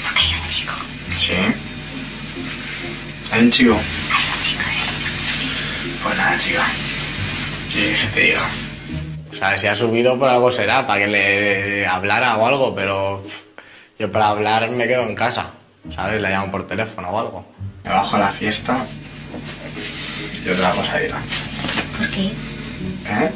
[0.05, 0.75] Porque hay un chico.
[1.17, 1.33] Sí.
[3.33, 3.79] ¿Hay un chico?
[6.39, 6.65] Chica.
[7.69, 8.43] Sí, que te diga.
[9.31, 13.25] O sea, si ha subido por algo será, para que le hablara o algo, pero
[13.99, 15.51] yo para hablar me quedo en casa,
[15.95, 16.21] ¿sabes?
[16.21, 17.45] Le llamo por teléfono o algo.
[17.85, 18.87] Me bajo a la fiesta
[20.45, 21.19] y otra cosa dirá.
[21.99, 22.27] ¿Por qué?
[22.27, 23.33] ¿Eh?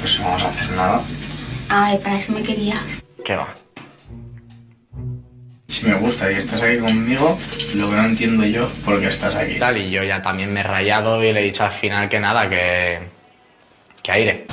[0.00, 1.00] Pues no vamos a hacer nada.
[1.68, 2.82] Ay, para eso me querías.
[3.24, 3.61] ¿Qué va?
[5.72, 7.38] Si me gusta y estás aquí conmigo,
[7.74, 9.58] lo que no entiendo yo es por qué estás aquí.
[9.58, 12.20] Tal, y yo ya también me he rayado y le he dicho al final que
[12.20, 12.98] nada, que.
[14.02, 14.46] que aire.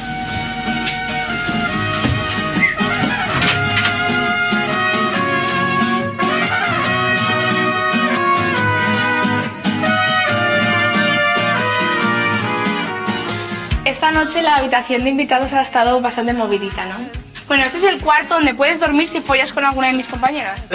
[13.83, 17.28] Esta noche la habitación de invitados ha estado bastante movidita, ¿no?
[17.49, 20.67] Bueno, este es el cuarto donde puedes dormir si follas con alguna de mis compañeras.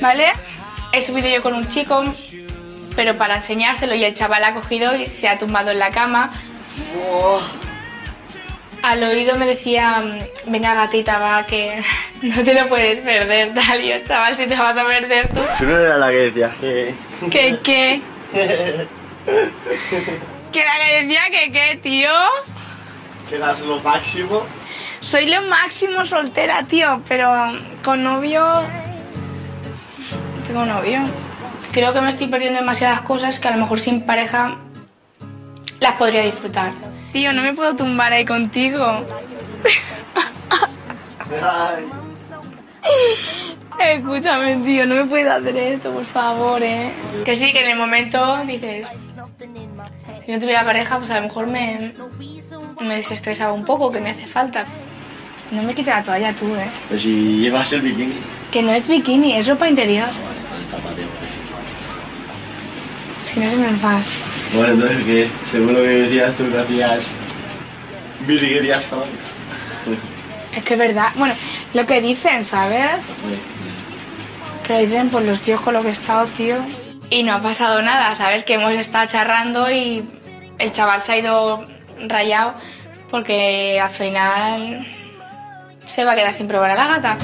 [0.00, 0.32] ¿Vale?
[0.92, 2.04] He subido yo con un chico,
[2.94, 6.32] pero para enseñárselo y el chaval ha cogido y se ha tumbado en la cama.
[8.80, 10.04] Al oído me decía,
[10.46, 11.82] venga gatita, va, que
[12.22, 13.84] no te lo puedes perder, tal.
[13.84, 15.40] Y yo, chaval, si te vas a perder tú.
[15.58, 16.94] Tú no eras la que decías que...
[17.28, 18.00] ¿Qué, qué?
[20.52, 22.12] Que la que decía que qué, tío.
[23.28, 24.46] que eras lo máximo.
[25.00, 27.30] Soy lo máximo soltera, tío, pero
[27.84, 28.42] con novio...
[28.44, 31.00] no Tengo novio.
[31.72, 34.56] Creo que me estoy perdiendo demasiadas cosas que a lo mejor sin pareja
[35.80, 36.72] las podría disfrutar.
[37.12, 39.04] Tío, no me puedo tumbar ahí contigo.
[43.78, 46.90] Escúchame, tío, no me puedes hacer esto, por favor, ¿eh?
[47.24, 48.86] Que sí, que en el momento dices...
[50.26, 51.94] Si no tuviera pareja, pues a lo mejor me,
[52.80, 54.66] me desestresaba un poco, que me hace falta.
[55.50, 56.68] No me quites la toalla tú, ¿eh?
[56.88, 58.14] Pero si llevas el bikini.
[58.50, 60.08] Que no es bikini, es ropa interior.
[63.26, 64.02] Si no se me enfada.
[64.54, 65.28] Bueno, entonces, ¿qué?
[65.50, 67.12] Según lo que decías tú, que hacías...
[68.26, 69.04] Bicicletas con...
[70.54, 71.12] Es que es verdad.
[71.14, 71.34] Bueno,
[71.74, 73.20] lo que dicen, ¿sabes?
[74.64, 76.56] Que lo dicen por los tíos con lo que he estado, tío.
[77.10, 78.44] Y no ha pasado nada, ¿sabes?
[78.44, 80.04] Que hemos estado charrando y
[80.58, 81.66] el chaval se ha ido
[82.06, 82.54] rayado
[83.10, 84.86] porque al final
[85.88, 87.16] se va a quedar sin probar a la gata.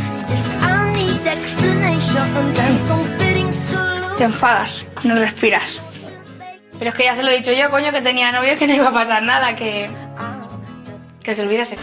[4.18, 5.80] Te enfadas, no respiras.
[6.78, 8.74] Pero es que ya se lo he dicho yo, coño, que tenía novio que no
[8.74, 9.88] iba a pasar nada, que.
[11.22, 11.76] que se olvidase.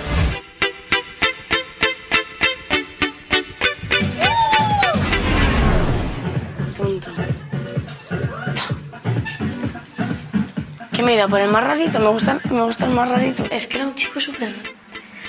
[10.93, 11.99] ¿Qué me he ido a poner más rarito?
[11.99, 13.45] Me gusta, me gusta el más rarito.
[13.49, 14.53] Es que era un chico súper,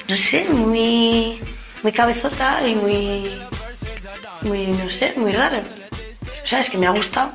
[0.08, 1.40] no sé, muy,
[1.82, 3.30] muy cabezota y muy...
[4.42, 5.58] muy, no sé, muy raro.
[5.58, 7.30] O sea, es que me ha gustado.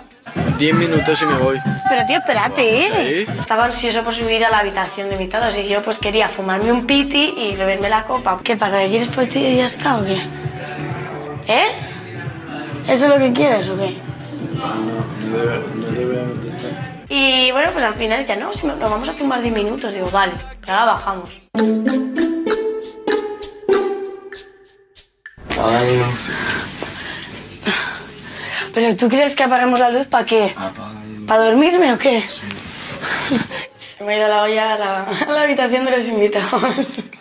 [0.58, 1.58] Diez minutos y me voy.
[1.89, 2.62] Pero tío, espérate,
[3.21, 3.21] ¿eh?
[3.39, 6.71] Estaba ansioso por subir a la habitación de invitados así que yo pues quería fumarme
[6.71, 8.39] un piti y beberme la copa.
[8.43, 8.80] ¿Qué pasa?
[8.80, 10.17] ¿Que quieres por ti y ya está o qué?
[11.47, 11.67] ¿Eh?
[12.89, 13.95] ¿Eso es lo que quieres o qué?
[14.53, 17.06] No te voy a contestar.
[17.10, 19.93] Y bueno, pues al final decía, no, si me- nos vamos a fumar 10 minutos.
[19.93, 21.30] Digo, vale, pero ahora bajamos.
[28.73, 30.53] ¿Pero tú crees que apaguemos la luz para qué?
[31.27, 32.23] ¿Para dormirme o qué?
[33.80, 36.62] Se me ha ido la olla a la, a la habitación de los invitados.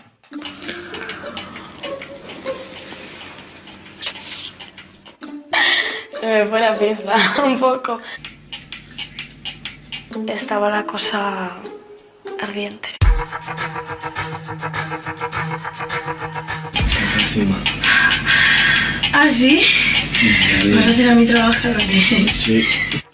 [6.20, 7.98] Se me fue la pinza un poco.
[10.28, 11.50] Estaba la cosa
[12.40, 12.88] ardiente.
[17.14, 17.75] Encima.
[19.18, 19.62] ¿Ah, sí?
[20.74, 22.30] ¿Vas a hacer a mi trabajo qué?
[22.34, 22.62] Sí.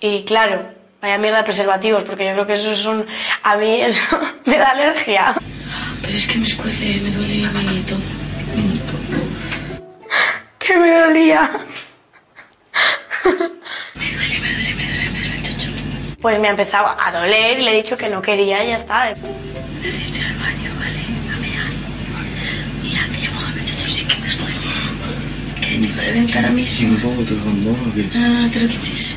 [0.01, 0.61] Y claro,
[1.01, 3.07] vaya mierda de preservativos, porque yo creo que esos son.
[3.45, 4.03] A mí eso
[4.45, 5.33] me da alergia.
[6.03, 8.01] Pero es que me escuece, me duele mi todo.
[10.59, 11.51] Que me dolía.
[16.21, 18.75] Pues me ha empezado a doler y le he dicho que no quería y ya
[18.75, 19.15] está.
[25.83, 26.65] Que me duele entrar a mí.
[26.79, 28.07] ¿Y me pongo otro condón o qué?
[28.15, 29.17] Ah, te lo quites.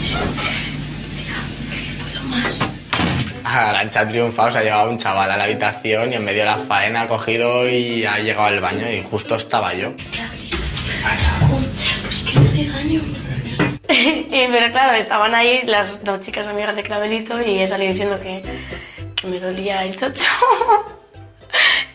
[1.15, 1.37] Venga,
[2.03, 2.69] puedo más.
[3.43, 6.45] Arancha ha triunfado, se ha llevado un chaval a la habitación y en medio de
[6.45, 9.93] la faena ha cogido y ha llegado al baño y justo estaba yo.
[12.01, 13.01] Pues que no hace daño.
[13.89, 18.19] y, pero claro, estaban ahí las dos chicas amigas de Clavelito y he salido diciendo
[18.19, 18.41] que,
[19.15, 20.25] que me dolía el chocho.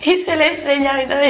[0.02, 1.20] y se le enseña y todo.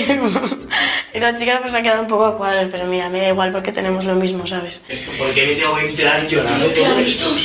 [1.15, 3.53] y las chicas pues han quedado un poco a cuadros, pero mira, me da igual
[3.53, 4.83] porque tenemos lo mismo, ¿sabes?
[5.19, 7.37] ¿Por qué me tengo que enterar llorando de todo esto?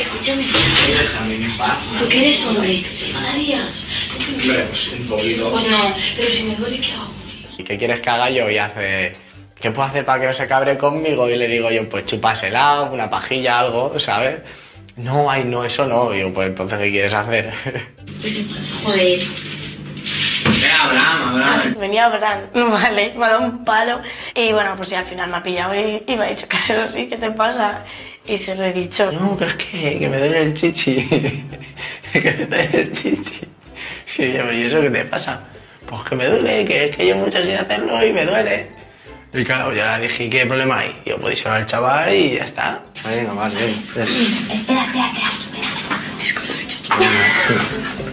[0.00, 0.44] escúchame, escúchame.
[0.98, 1.78] Déjame en paz.
[1.98, 2.84] ¿Tú qué eres hombre?
[2.98, 3.86] ¿Te enfadarías?
[4.46, 5.50] Pues un poquito.
[5.50, 7.10] Pues no, pero si me duele, ¿qué hago?
[7.58, 8.50] ¿Y qué quieres que haga yo?
[8.50, 9.12] Y hace,
[9.60, 11.28] ¿qué puedo hacer para que no se cabre conmigo?
[11.28, 14.36] Y le digo yo, pues chupásela, una pajilla, algo, ¿sabes?
[14.96, 16.14] No, ay, no, eso no.
[16.14, 17.52] Y yo, pues entonces, ¿qué quieres hacer?
[18.84, 19.20] Joder.
[20.44, 21.74] Venga, Abraham, Abraham.
[21.78, 24.00] Venía Abraham, vale, me ha dado un palo.
[24.34, 26.88] Y bueno, pues ya al final me ha pillado y, y me ha dicho, que
[26.88, 27.84] sí, ¿qué te pasa?
[28.26, 29.10] Y se lo he dicho.
[29.12, 31.02] No, que es que, que me duele el chichi.
[32.12, 33.40] que me duele el chichi.
[34.18, 35.40] Y yo, ¿y eso qué te pasa?
[35.86, 38.68] Pues que me duele, que es que llevo mucho sin hacerlo y me duele.
[39.32, 40.94] Y claro, yo le dije, ¿qué problema hay?
[41.06, 42.82] Yo podéis ir al chaval y ya está.
[43.08, 43.74] Venga, vale.
[43.94, 44.52] ya está.
[44.52, 45.68] Espera, espera, espera.
[46.22, 48.09] Es lo he dicho.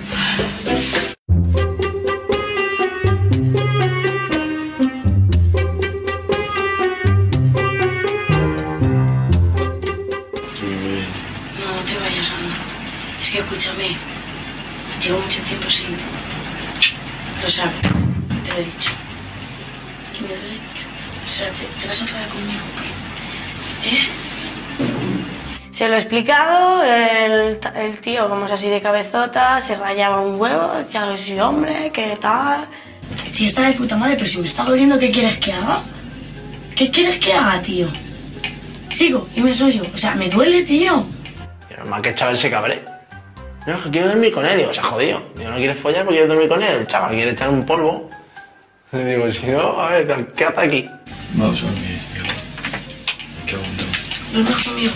[15.08, 15.96] Llevo mucho tiempo sin.
[17.42, 17.76] Lo sabes.
[17.82, 18.92] Te lo he dicho.
[20.14, 20.58] Y me duele.
[21.26, 23.96] O sea, ¿te, te vas a enfadar conmigo o qué?
[23.96, 24.08] ¿Eh?
[25.72, 30.42] Se lo he explicado, el, el tío, como es así de cabezota, se rayaba un
[30.42, 32.68] huevo, decía que soy hombre, que tal.
[33.32, 35.84] Si está de puta madre, pero si me está doliendo, ¿qué quieres que haga?
[36.76, 37.88] ¿Qué quieres que haga, tío?
[38.90, 39.84] Sigo y me soy yo.
[39.94, 41.06] O sea, me duele, tío.
[41.72, 42.97] Y normal que el chaval se cabre.
[43.68, 44.58] No, que quiero dormir con él.
[44.58, 45.22] Digo, se ha jodido.
[45.36, 46.76] Digo, no quieres follar porque quieres dormir con él.
[46.76, 48.10] El chaval quiere echar un polvo.
[48.94, 50.86] Le digo, si no, a ver, ¿qué hace aquí?
[51.34, 52.24] Vamos a dormir, tío.
[53.46, 53.84] Qué aguanto.
[54.32, 54.94] ¿Duermes conmigo?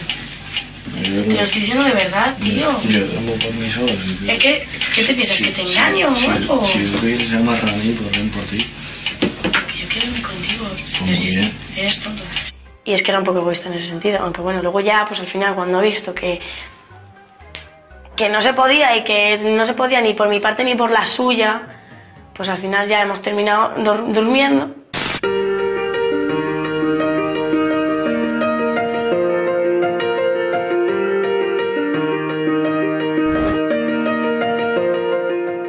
[1.02, 2.82] Te lo estoy diciendo de verdad, tío.
[2.90, 3.92] Yo duermo por mí solo.
[3.92, 5.42] Si Es que, ¿qué te piensas?
[5.42, 6.66] ¿Que te engaño o algo?
[6.66, 8.66] Si lo que quieres se llama Rani, pues ven por ti.
[9.68, 10.66] Que yo quiero irme contigo.
[10.70, 11.52] Pues si muy bien.
[11.76, 12.24] eres tonto.
[12.86, 15.20] Y es que era un poco egoísta en ese sentido, aunque bueno, luego ya, pues
[15.20, 16.40] al final cuando he visto que
[18.16, 20.92] que no se podía y que no se podía ni por mi parte ni por
[20.92, 21.62] la suya,
[22.34, 24.70] pues al final ya hemos terminado dur- durmiendo.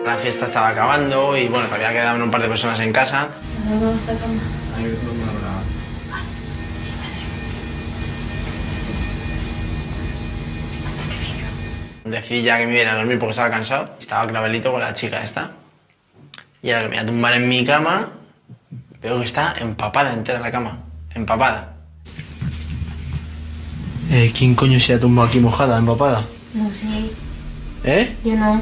[0.04, 3.28] La fiesta estaba acabando y bueno, todavía quedaban un par de personas en casa.
[12.12, 13.88] Decidí ya que me iba a dormir porque estaba cansado.
[13.98, 15.50] Estaba clavelito con la chica esta.
[16.62, 18.10] Y ahora que me voy a tumbar en mi cama,
[19.00, 20.78] veo que está empapada entera la cama.
[21.14, 21.72] Empapada.
[24.10, 26.24] Eh, ¿Quién coño se ha tumbado aquí mojada, empapada?
[26.52, 27.10] No sé,
[27.84, 28.14] ¿Eh?
[28.22, 28.60] yo no.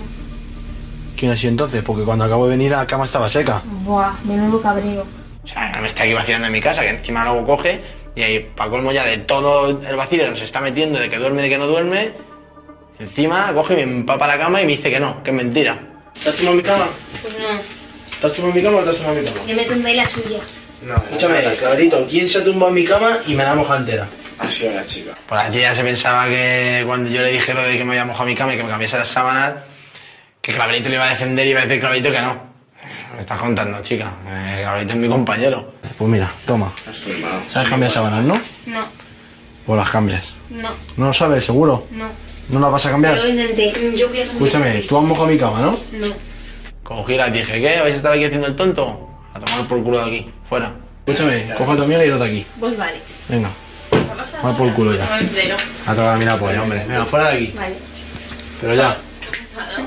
[1.17, 1.83] ¿Quién ha sido entonces?
[1.83, 3.61] Porque cuando acabo de venir la cama estaba seca.
[3.85, 5.05] Buah, menudo cabreo.
[5.43, 7.83] O sea, no me está aquí vacilando en mi casa, que encima luego coge
[8.15, 11.19] y ahí, para colmo ya de todo el vacío que nos está metiendo, de que
[11.19, 12.13] duerme, de que no duerme,
[13.01, 15.79] encima coge y me empapa la cama y me dice que no, que es mentira.
[16.15, 16.87] ¿Estás tumbado en mi cama?
[17.23, 17.49] Pues no,
[18.13, 19.43] ¿Estás tumbado en mi cama o estás tumbado en mi cama?
[19.47, 20.39] yo me tumbé la suya.
[20.83, 24.07] No, escúchame, cabrito, ¿quién se ha tumbado en mi cama y me da moja entera?
[24.39, 25.13] Ha sido la chica.
[25.29, 28.05] Pues la tía se pensaba que cuando yo le dije lo de que me había
[28.07, 29.55] mojado mi cama y que me cambiase las sábanas,
[30.41, 32.51] que Claverito le iba a defender y iba a decir Claverito que no.
[33.15, 34.11] Me estás contando, chica.
[34.27, 35.75] Eh, Claverito es mi compañero.
[35.99, 36.73] Pues mira, toma.
[37.53, 38.41] ¿Sabes cambiar sábanas, no?
[38.67, 38.87] No,
[39.67, 40.33] Pues las cambias.
[40.49, 41.87] no, ¿No lo sabes, seguro?
[41.91, 42.30] no.
[42.51, 43.17] ¿No las vas a cambiar?
[43.17, 43.73] Yo lo intenté.
[43.73, 44.27] Yo quería cambiar.
[44.27, 45.71] Escúchame, tú has mojado mi cama, ¿no?
[45.71, 46.07] No.
[46.83, 47.81] Cogí la dije, ¿qué?
[47.81, 49.09] ¿Vais a estar aquí haciendo el tonto?
[49.33, 50.73] A tomar por culo de aquí, fuera.
[51.07, 52.47] Escúchame, coge a tu amiga y irte aquí.
[52.59, 52.99] Pues vale.
[53.29, 53.51] Venga.
[54.45, 55.05] Va por culo ya.
[55.87, 56.85] A tocar la polla, hombre.
[56.89, 57.53] Venga, fuera de aquí.
[57.57, 57.75] Vale.
[58.61, 58.97] Pero ya.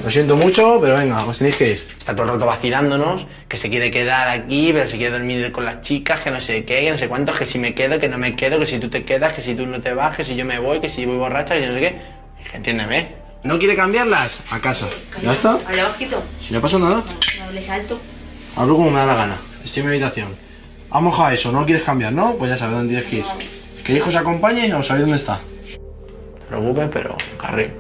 [0.04, 1.84] Lo siento mucho, pero venga, os tenéis que ir.
[1.98, 5.66] Está todo el rato vacilándonos, que se quiere quedar aquí, pero se quiere dormir con
[5.66, 8.08] las chicas, que no sé qué, que no sé cuánto, que si me quedo, que
[8.08, 10.24] no me quedo, que si tú te quedas, que si tú no te vas, que
[10.24, 12.23] si yo me voy, que si voy borracha, que no sé qué.
[12.52, 13.16] Entiéndeme.
[13.44, 14.40] ¿No quiere cambiarlas?
[14.50, 14.88] A casa.
[15.22, 15.58] ¿Ya está?
[15.68, 16.24] Habla bajito.
[16.46, 17.04] Si no pasa nada,
[17.40, 18.00] No hables alto.
[18.56, 19.38] hablo como me da la gana.
[19.64, 20.36] Estoy en mi habitación.
[20.90, 21.52] ¿Has mojado eso?
[21.52, 22.36] ¿No lo quieres cambiar, no?
[22.36, 23.26] Pues ya sabes dónde tienes que ir.
[23.84, 25.34] Que hijo os acompañe o sabéis dónde está.
[25.34, 25.40] No
[26.40, 27.72] te preocupes, pero, Carri,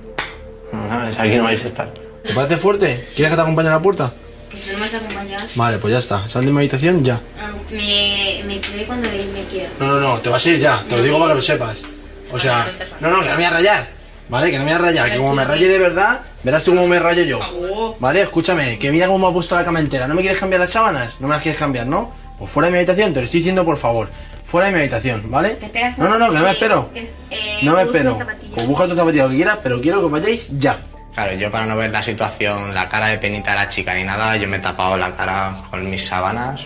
[0.71, 1.93] no sabes, aquí no vais a estar.
[2.23, 3.05] ¿Te parece fuerte?
[3.15, 4.11] ¿Quieres que te acompañe a la puerta?
[4.51, 5.45] Tú no me has acompañado.
[5.55, 6.27] Vale, pues ya está.
[6.27, 7.19] Sal de mi habitación ya.
[7.39, 9.69] Ah, Me, me quedé cuando él me quiera.
[9.79, 10.83] No, no, no, te vas a ir ya.
[10.89, 11.83] Te lo digo para que lo sepas.
[12.31, 12.65] O sea,
[12.99, 13.89] no, no, que no me voy a rayar.
[14.29, 14.49] ¿Vale?
[14.51, 15.11] Que no me voy a rayar.
[15.11, 17.95] Que como me raye de verdad, verás tú cómo me rayo yo.
[17.99, 18.21] ¿Vale?
[18.21, 20.07] Escúchame, que mira cómo me ha puesto la cama entera.
[20.07, 21.19] ¿No me quieres cambiar las sábanas?
[21.19, 22.11] ¿No me las quieres cambiar, no?
[22.39, 24.09] Pues fuera de mi habitación, te lo estoy diciendo por favor.
[24.45, 25.57] Fuera de mi habitación, ¿vale?
[25.97, 26.89] No, no, no, que no me espero.
[26.95, 28.17] Eh, No me espero.
[28.55, 30.79] Pues busca tu zapatilla lo que quieras, pero quiero que os vayáis ya.
[31.13, 34.03] Claro, yo para no ver la situación, la cara de penita de la chica ni
[34.03, 36.61] nada, yo me he tapado la cara con mis sábanas.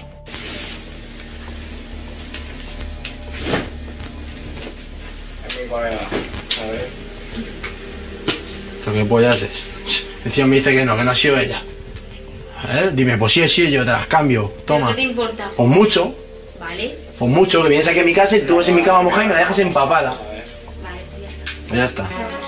[5.47, 5.97] Es mi colega,
[6.49, 7.06] ¿sabes?
[8.87, 10.05] ¿Esto qué pollas es?
[10.23, 11.61] Encima me dice que no, que no ha sido ella.
[12.63, 14.53] A ver, dime, pues sí he sido yo, te las cambio.
[14.65, 14.87] Toma.
[14.87, 15.51] ¿Qué te importa?
[15.57, 16.15] Pues mucho,
[16.57, 16.95] Vale.
[17.19, 19.25] pues mucho, que vienes aquí a mi casa y tú vas en mi cama mojada
[19.25, 20.17] y me la dejas empapada.
[21.67, 22.03] Pues ya está.
[22.03, 22.46] Vale,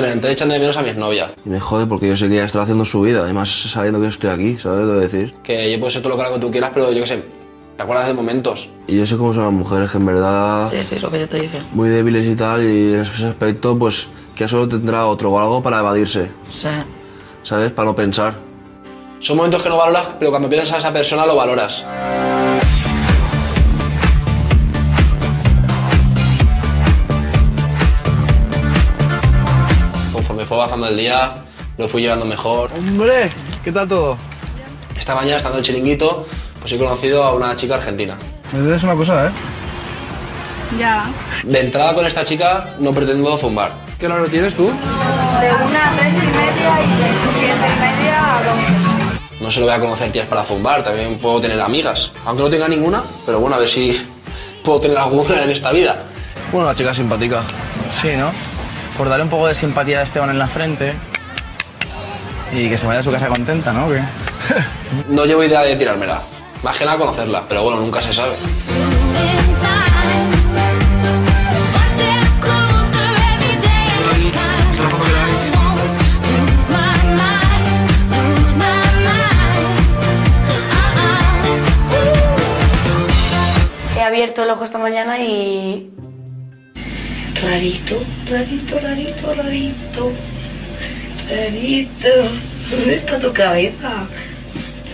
[0.00, 1.32] me estoy echando de menos a mi novia.
[1.44, 4.06] Y me jode porque yo sé que ella está haciendo su vida, además sabiendo que
[4.08, 5.34] estoy aquí, ¿sabes lo que decir?
[5.42, 7.22] Que yo puedo ser todo lo que tú quieras, pero yo qué sé,
[7.76, 8.68] te acuerdas de momentos.
[8.86, 10.70] Y yo sé cómo son las mujeres, que en verdad...
[10.70, 11.58] Sí, sí, lo que yo te dije.
[11.72, 15.62] Muy débiles y tal, y en ese aspecto, pues, que solo tendrá otro o algo
[15.62, 16.68] para evadirse, Sí.
[17.42, 17.72] ¿sabes?
[17.72, 18.34] Para no pensar.
[19.20, 21.84] Son momentos que no valoras, pero cuando piensas a esa persona lo valoras.
[30.56, 31.34] Fue bajando el día,
[31.76, 32.70] lo fui llevando mejor.
[32.72, 33.30] Hombre,
[33.62, 34.16] ¿qué tal todo?
[34.98, 36.26] Esta mañana, estando en el chiringuito,
[36.60, 38.16] pues he conocido a una chica argentina.
[38.52, 39.30] Me debes una cosa, ¿eh?
[40.78, 41.04] Ya.
[41.44, 43.72] De entrada con esta chica no pretendo zumbar.
[43.98, 44.64] ¿Qué horario tienes tú?
[44.64, 49.42] De una a tres y media y de siete y media a doce.
[49.42, 52.12] No se lo voy a conocer tías para zumbar, también puedo tener amigas.
[52.24, 53.94] Aunque no tenga ninguna, pero bueno, a ver si
[54.64, 55.96] puedo tener alguna en esta vida.
[56.50, 57.42] Bueno, la chica es simpática.
[58.00, 58.55] Sí, ¿no?
[58.96, 60.94] Por darle un poco de simpatía a Esteban en la frente
[62.52, 63.86] y que se vaya a su casa contenta, ¿no?
[63.86, 64.00] ¿O qué?
[65.08, 66.22] No llevo idea de tirármela.
[66.62, 68.34] Más que nada conocerla, pero bueno, nunca se sabe.
[83.96, 85.95] He abierto el ojo esta mañana y...
[87.42, 90.12] Rarito, rarito, rarito, rarito.
[91.28, 92.08] Rarito.
[92.70, 94.06] ¿Dónde está tu cabeza?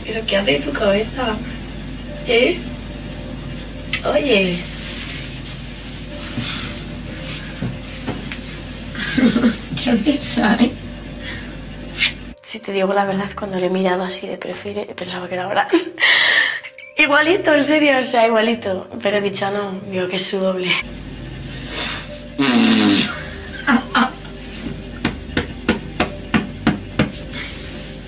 [0.05, 1.37] ¿Pero qué hace tu cabeza?
[2.27, 2.59] ¿Eh?
[4.05, 4.59] Oye.
[9.83, 10.73] ¿Qué haces ahí?
[12.43, 15.45] Si te digo la verdad, cuando le he mirado así de perfil, pensaba que era
[15.45, 15.69] ahora.
[16.99, 18.89] Igualito, en serio, o sea, igualito.
[19.03, 20.71] Pero he dicho, no, digo que es su doble.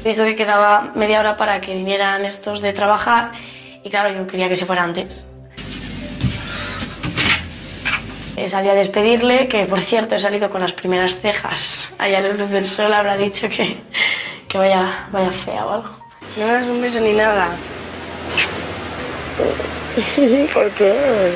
[0.04, 3.32] Visto que quedaba media hora para que vinieran estos de trabajar
[3.82, 5.26] y claro, yo quería que se fuera antes.
[8.36, 11.94] He salido a despedirle, que por cierto he salido con las primeras cejas.
[11.98, 13.78] Allá a la luz del sol habrá dicho que,
[14.48, 15.88] que vaya, vaya fea o algo.
[16.36, 17.48] No me das un beso ni nada.
[20.52, 21.32] ¿Por qué?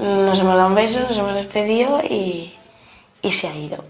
[0.00, 2.54] Nos hemos dado un beso, nos hemos despedido y,
[3.22, 3.84] y se ha ido.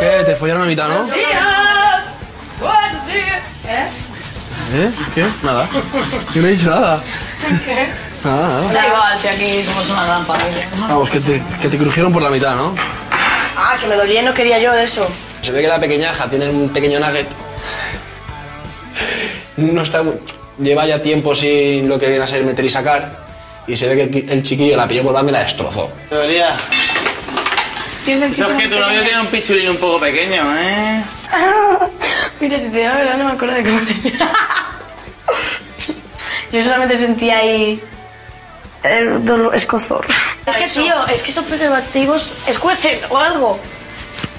[0.00, 0.24] ¿Qué?
[0.26, 1.04] ¿Te follaron a mitad, no?
[1.04, 2.04] días!
[2.60, 3.42] ¡Buenos días!
[3.66, 3.88] ¿Eh?
[4.74, 4.90] ¿Eh?
[5.14, 5.24] ¿Qué?
[5.42, 5.68] Nada.
[6.34, 7.02] Yo no he dicho nada.
[7.64, 7.88] ¿Qué?
[8.24, 8.72] Nada, nada.
[8.72, 10.68] Da igual, si aquí somos una gran familia.
[10.80, 12.74] Vamos, que te, que te crujieron por la mitad, ¿no?
[13.56, 15.06] Ah, que me dolía y no quería yo eso.
[15.40, 17.26] Se ve que la pequeñaja tiene un pequeño nugget.
[19.56, 20.02] No está.
[20.58, 23.24] Lleva ya tiempo sin lo que viene a ser meter y sacar.
[23.66, 25.90] Y se ve que el qui- el chiquillo la pilló por banda y la destrozó.
[26.08, 26.56] Te dolía.
[28.04, 31.02] ¿Tienes el Eso es chicho que tu novio tiene un pichulín un poco pequeño, ¿eh?
[32.40, 34.32] Mira, si te digo la verdad, no me acuerdo de cómo tenía.
[36.52, 37.82] Yo solamente sentía ahí.
[38.84, 40.06] El dolor, escozor.
[40.46, 43.58] Es que, tío, es que esos preservativos escuecen o algo.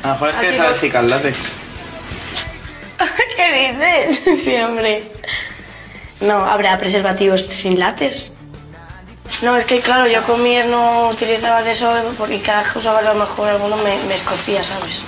[0.04, 0.50] A lo mejor es que
[0.88, 1.54] es látex.
[3.36, 4.44] ¿Qué dices?
[4.46, 5.04] Sí, hombre.
[6.22, 8.32] No, habrá preservativos sin látex.
[9.42, 12.72] No, es que claro, yo con mi ex no utilizaba de eso porque cada vez
[12.72, 15.04] que usaba a lo mejor alguno me, me escocía, ¿sabes?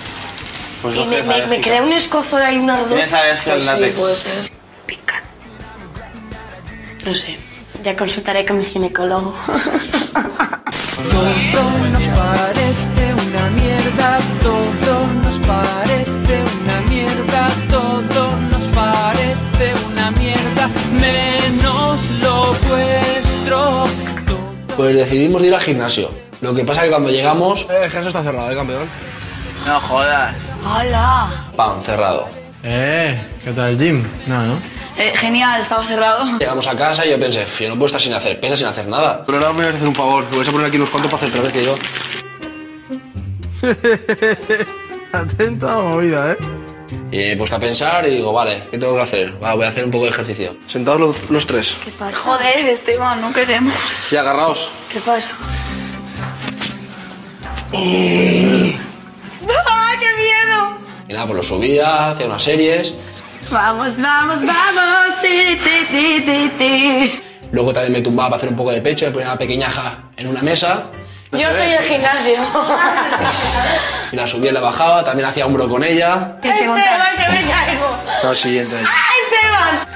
[0.82, 2.90] Pues y me, me, me crea un escozor ahí, un ardor.
[2.90, 3.96] ¿Tienes alergia al látex?
[3.96, 4.52] Sí, puede ser.
[4.86, 5.22] Pica.
[7.06, 7.40] No sé.
[7.84, 9.34] Ya consultaré con mi ginecólogo.
[24.80, 26.10] Pues decidimos de ir al gimnasio.
[26.40, 28.90] Lo que pasa que cuando llegamos, Eh, el gimnasio está cerrado, ¿eh, campeón?
[29.66, 30.34] No jodas.
[30.66, 31.28] ¡Hala!
[31.54, 31.84] ¡pam!
[31.84, 32.30] cerrado.
[32.64, 34.08] Eh, ¿qué tal el gym?
[34.26, 34.54] No, ¿no?
[34.98, 36.24] Eh, genial, estaba cerrado.
[36.40, 38.88] Llegamos a casa y yo pensé, yo no puedo estar sin hacer pesas, sin hacer
[38.88, 39.26] nada.
[39.26, 41.12] Pero ahora me vas a hacer un favor, me vais a poner aquí unos cuantos
[41.12, 41.76] para hacer otra vez que yo.
[45.12, 46.38] Atento a la movida, ¿eh?
[47.12, 49.44] Y me he puesto a pensar y digo, vale, ¿qué tengo que hacer?
[49.44, 50.56] Va, voy a hacer un poco de ejercicio.
[50.68, 51.76] Sentados los, los tres.
[51.84, 52.18] ¿Qué pasa?
[52.18, 53.74] Joder, Esteban, no queremos.
[54.12, 54.70] Y agarraos.
[54.92, 55.28] ¿Qué pasa?
[57.72, 57.78] ¡Ah,
[60.00, 60.78] qué miedo!
[61.08, 62.94] Y nada, pues lo subía, hacía unas series.
[63.52, 65.22] Vamos, vamos, vamos.
[65.22, 67.22] Ti, ti, ti, ti, ti.
[67.52, 70.28] Luego también me tumbaba para hacer un poco de pecho, me ponía la pequeñaja en
[70.28, 70.90] una mesa.
[71.32, 72.40] Yo soy el gimnasio.
[74.12, 76.38] Y la subía y la bajaba, también hacía hombro con ella.
[76.42, 77.96] Esteban, que me caigo.
[78.24, 78.76] No, siguiente.
[78.76, 79.88] Esteban,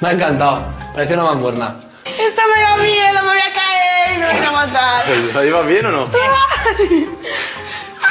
[0.00, 0.64] Me ha encantado,
[0.94, 1.76] parecía una mancuerna.
[2.04, 5.08] esto me da miedo, me voy a caer, me voy a matar.
[5.08, 6.10] ¿Lo llevas bien o no?
[6.10, 6.18] Que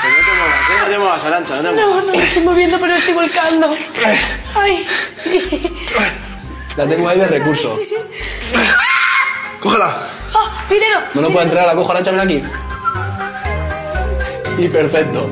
[0.07, 0.73] no te muevas, ¿eh?
[0.79, 1.95] No te muevas, Arancha, no te muevas.
[1.95, 3.75] No, no me estoy moviendo, pero estoy volcando.
[4.55, 4.87] Ay.
[6.77, 7.77] La tengo ahí de recurso.
[9.59, 9.97] ¡Cógela!
[10.33, 10.99] ¡Ah, dinero!
[11.13, 12.43] No lo puedo entrar, la cojo, Arancha, ven aquí.
[14.57, 15.29] Y perfecto.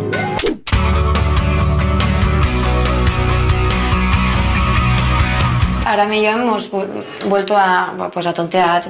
[5.85, 6.85] Ahora me y yo hemos vu-
[7.25, 8.83] vuelto a, pues, a tontear.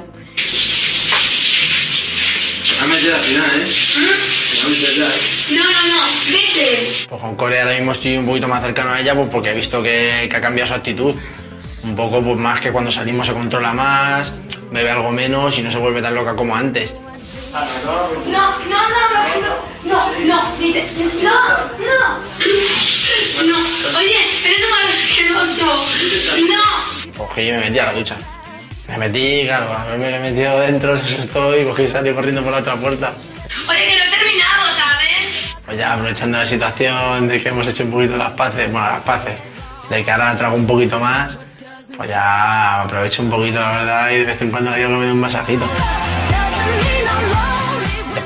[2.82, 4.68] Ha metido al final, ¿eh?
[4.68, 5.56] Metido ya, ¿eh?
[5.56, 7.06] No, no, no, vete.
[7.08, 9.54] Pues con Corea ahora mismo estoy un poquito más cercano a ella pues porque he
[9.54, 11.14] visto que, que ha cambiado su actitud.
[11.82, 14.32] Un poco pues más que cuando salimos se controla más,
[14.70, 16.94] bebe algo menos y no se vuelve tan loca como antes.
[17.52, 17.60] No,
[18.26, 20.56] no, no, no, no, no, no, no,
[21.98, 22.20] no.
[23.46, 25.86] No, oye, eres un asqueroso.
[26.48, 27.26] No.
[27.26, 28.16] Cogí y me metí a la ducha.
[28.88, 32.52] Me metí, claro, a haberme metido dentro, se asustó y cogí y salí corriendo por
[32.52, 33.12] la otra puerta.
[33.68, 35.56] Oye, que no he terminado, ¿sabes?
[35.64, 39.00] Pues ya aprovechando la situación de que hemos hecho un poquito las paces, bueno, las
[39.00, 39.38] paces,
[39.90, 41.36] de que ahora la trago un poquito más,
[42.00, 45.04] pues ya aprovecho un poquito, la verdad, y de vez en cuando digo que me
[45.04, 45.66] dé un masajito.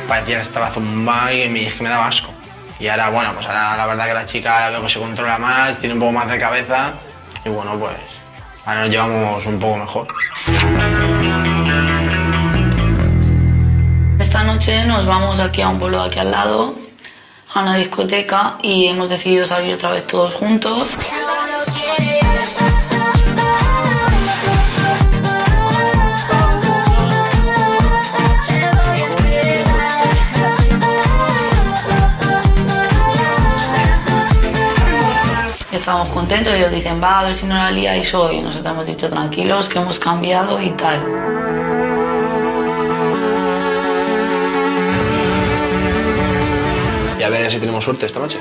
[0.07, 2.31] Parecía que estaba zumbada y me, es que me daba asco.
[2.79, 5.77] Y ahora, bueno, pues ahora la verdad que la chica veo que se controla más,
[5.79, 6.93] tiene un poco más de cabeza,
[7.45, 7.97] y bueno, pues
[8.65, 10.07] ahora nos llevamos un poco mejor.
[14.21, 16.77] Esta noche nos vamos aquí a un pueblo de aquí al lado,
[17.53, 20.87] a una discoteca, y hemos decidido salir otra vez todos juntos.
[35.85, 38.41] Estamos contentos, ellos dicen, va, a ver si no la liáis hoy.
[38.41, 40.99] Nosotros hemos dicho, tranquilos, que hemos cambiado y tal.
[47.19, 48.39] Y a ver si tenemos suerte esta noche.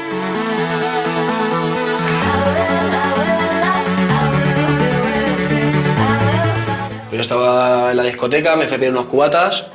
[7.11, 9.65] Yo estaba en la discoteca, me fui a pedir unos cubatas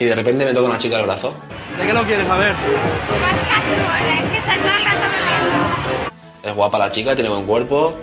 [0.00, 1.32] y de repente me toca una chica el brazo.
[1.78, 2.54] ¿De qué lo quieres saber?
[4.10, 5.63] Es
[6.52, 7.94] guapa la chica, tiene buen cuerpo.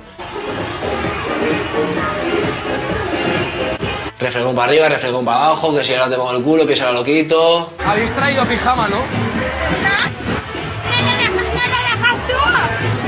[4.20, 6.82] Refregón para arriba, refregón para abajo, que si ahora te pongo el culo, que si
[6.82, 7.72] ahora lo quito.
[7.86, 8.98] Habéis traído pijama, ¿no?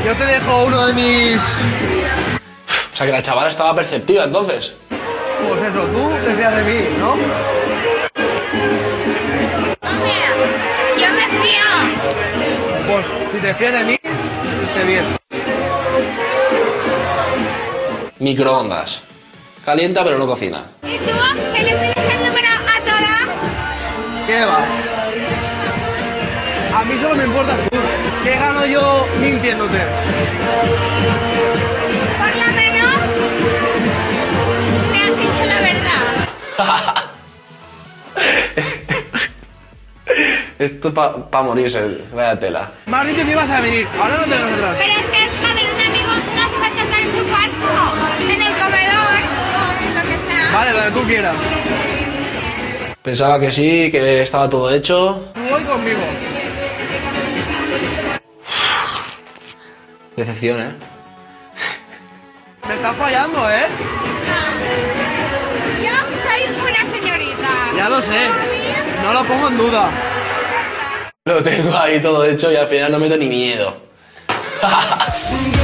[0.06, 1.42] Yo te dejo uno de mis...
[1.42, 4.74] O sea que la chavala estaba perceptiva entonces.
[5.48, 7.16] Pues eso, tú te fías de mí, ¿no?
[11.00, 11.64] Yo me fío.
[12.92, 15.23] Pues si te fías de mí, esté bien.
[18.24, 19.02] Microondas.
[19.66, 20.64] Calienta pero no cocina.
[20.84, 21.12] ¿Y tú?
[21.54, 23.28] ¿Que le pides el número a todas?
[24.26, 24.60] ¿Qué va?
[26.80, 27.78] A mí solo me importas tú.
[28.24, 29.78] ¿Qué gano yo mintiéndote?
[32.18, 32.96] Por lo menos
[34.90, 37.04] me has dicho la verdad.
[40.60, 42.72] Esto es para morirse, vaya tela.
[42.90, 44.78] Has dicho que ibas a venir, ahora no te vas atrás.
[44.80, 45.43] Pero es que
[50.54, 51.36] Vale, donde tú quieras.
[53.02, 55.34] Pensaba que sí, que estaba todo hecho.
[55.50, 56.00] Voy conmigo.
[60.16, 60.74] Decepción, ¿eh?
[62.68, 63.66] Me estás fallando, ¿eh?
[65.82, 67.50] Yo soy una señorita.
[67.76, 68.30] Ya lo sé.
[69.04, 69.90] No lo pongo en duda.
[71.26, 73.76] Lo tengo ahí todo hecho y al final no meto ni miedo.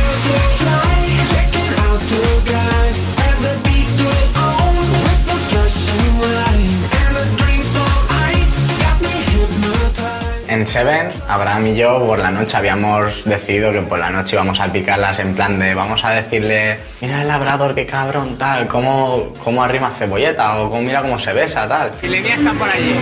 [10.50, 14.60] En Seven, Abraham y yo por la noche habíamos decidido que por la noche íbamos
[14.60, 19.28] a picarlas en plan de vamos a decirle mira el labrador qué cabrón tal, cómo,
[19.43, 21.91] cómo arrima cebolleta o cómo mira cómo se besa tal.
[22.02, 23.00] Y Lenia está por allí.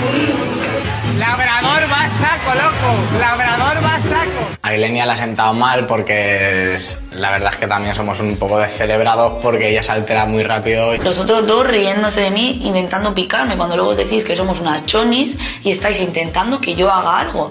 [1.18, 3.20] Labrador va saco, loco.
[3.20, 4.47] Labrador va saco.
[4.68, 8.36] A Ilenia le ha sentado mal porque es- la verdad es que también somos un
[8.36, 10.94] poco descelebrados porque ella se altera muy rápido.
[10.98, 15.38] Los otros dos riéndose de mí, intentando picarme, cuando luego decís que somos unas chonis
[15.64, 17.50] y estáis intentando que yo haga algo.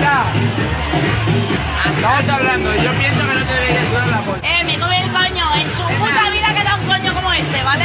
[0.00, 0.22] Ya.
[1.96, 2.70] Estamos hablando.
[2.82, 4.38] Yo pienso que no te deberías sudar la polla.
[4.42, 7.84] Eh, me come el coño, en su puta vida queda un coño como este, ¿vale?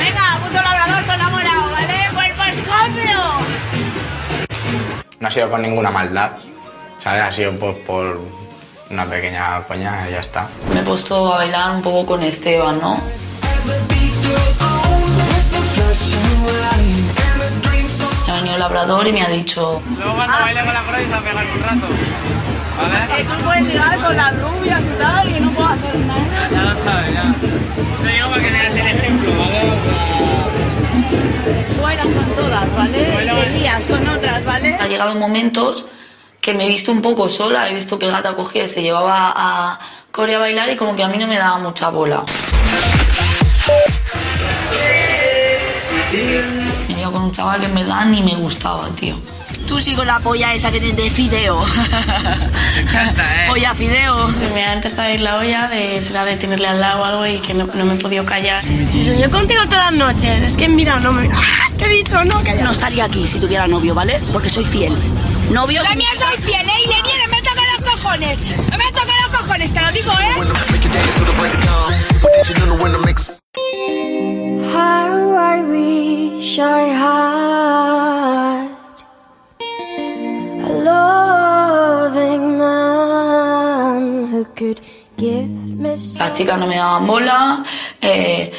[0.00, 2.08] Venga, puto labrador con enamorado, ¿vale?
[2.12, 3.20] Cuerpo escopio.
[5.20, 6.30] No ha sido con ninguna maldad,
[7.04, 7.22] ¿sabes?
[7.22, 8.20] Ha sido pues, por
[8.90, 10.48] una pequeña coña y ya está.
[10.72, 13.00] Me he puesto a bailar un poco con Esteban, ¿no?
[18.26, 19.82] Me ha venido el labrador y me ha dicho...
[19.96, 21.86] Luego cuando baile con la va a pegar un rato.
[22.76, 23.24] ¿Vale?
[23.24, 26.20] tú puedes ligar con las rubias y tal y no puedo hacer nada.
[26.50, 27.34] Ya lo sabes, ya.
[28.02, 29.60] Te digo para que veas el ejemplo, ¿vale?
[31.76, 33.12] Tú bailas con todas, ¿vale?
[33.14, 34.74] Bailo con- Te lías con otras, ¿vale?
[34.80, 35.86] Ha llegado momentos
[36.44, 38.82] que me he visto un poco sola, he visto que el gata cogía y se
[38.82, 39.78] llevaba a
[40.12, 42.22] Corea a bailar y como que a mí no me daba mucha bola.
[46.86, 49.16] Me iba con un chaval que en verdad ni me gustaba, tío.
[49.66, 51.64] Tú sí con la polla esa que tienes de fideo.
[52.74, 53.48] Me encanta, ¿eh?
[53.48, 54.30] Polla fideo.
[54.32, 57.04] Se me ha empezado a ir la olla de será de tenerle al lado o
[57.04, 58.62] algo y que no, no me he podido callar.
[58.90, 61.30] Si soy yo contigo todas las noches, es que mira, no me.
[61.32, 61.70] ¡Ah!
[61.78, 64.20] Te he dicho, no, que No estaría aquí si tuviera novio, ¿vale?
[64.30, 64.92] Porque soy fiel.
[65.50, 66.72] Novio Yo también soy fiel, ¿eh?
[66.84, 68.38] Y le no me toca los cojones.
[68.76, 70.34] Me toca los cojones, te lo digo, ¿eh?
[74.74, 78.68] How I wish I had
[80.62, 84.80] a loving man who could
[85.16, 87.64] give me Las chicas no me daban bola,
[88.00, 88.50] eh,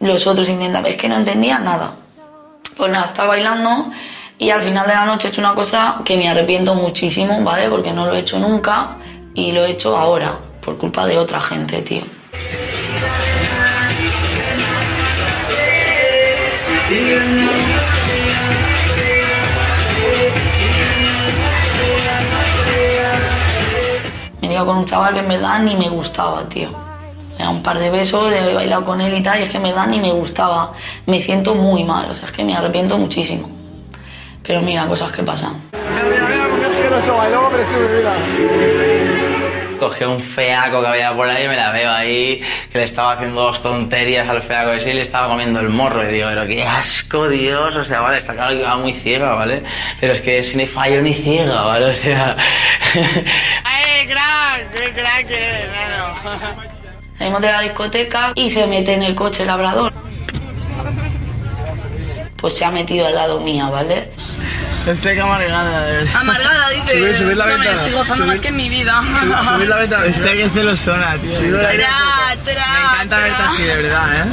[0.00, 1.94] los otros intentaban, es que no entendía nada.
[2.76, 3.90] Pues nada, estaba bailando
[4.42, 7.68] y al final de la noche he hecho una cosa que me arrepiento muchísimo, ¿vale?
[7.68, 8.96] Porque no lo he hecho nunca
[9.34, 12.02] y lo he hecho ahora, por culpa de otra gente, tío.
[24.40, 26.70] Me he ido con un chaval que en verdad ni me gustaba, tío.
[27.38, 29.58] Le da un par de besos, he bailado con él y tal, y es que
[29.58, 30.72] en verdad ni me gustaba.
[31.06, 33.61] Me siento muy mal, o sea, es que me arrepiento muchísimo.
[34.42, 35.54] Pero mira, cosas que pasan.
[39.78, 42.40] Cogí un feaco que había por ahí, me la veo ahí,
[42.70, 46.08] que le estaba haciendo dos tonterías al feaco ese y le estaba comiendo el morro.
[46.08, 47.74] Y digo, pero qué asco, Dios.
[47.74, 49.62] O sea, vale, está claro que iba muy ciega, ¿vale?
[50.00, 51.86] Pero es que si ni fallo ni ciega, ¿vale?
[51.86, 52.36] O sea.
[53.64, 54.72] ¡Ay, crack!
[54.72, 55.70] ¡Qué crack eres!
[57.18, 59.92] Salimos de la discoteca y se mete en el coche el labrador.
[62.42, 64.10] Pues se ha metido al lado mía, ¿vale?
[64.86, 66.16] Estoy que amargada, de verdad.
[66.16, 66.98] Amargada, dice.
[66.98, 69.00] Subir- subir la ventana, estoy gozando subir- más que en mi vida.
[69.54, 70.04] Subir la ventana.
[70.06, 71.38] Estoy que celosona, tío.
[71.38, 71.70] Tra,
[72.44, 74.24] tra, Me encanta verte así, de verdad, ¿eh?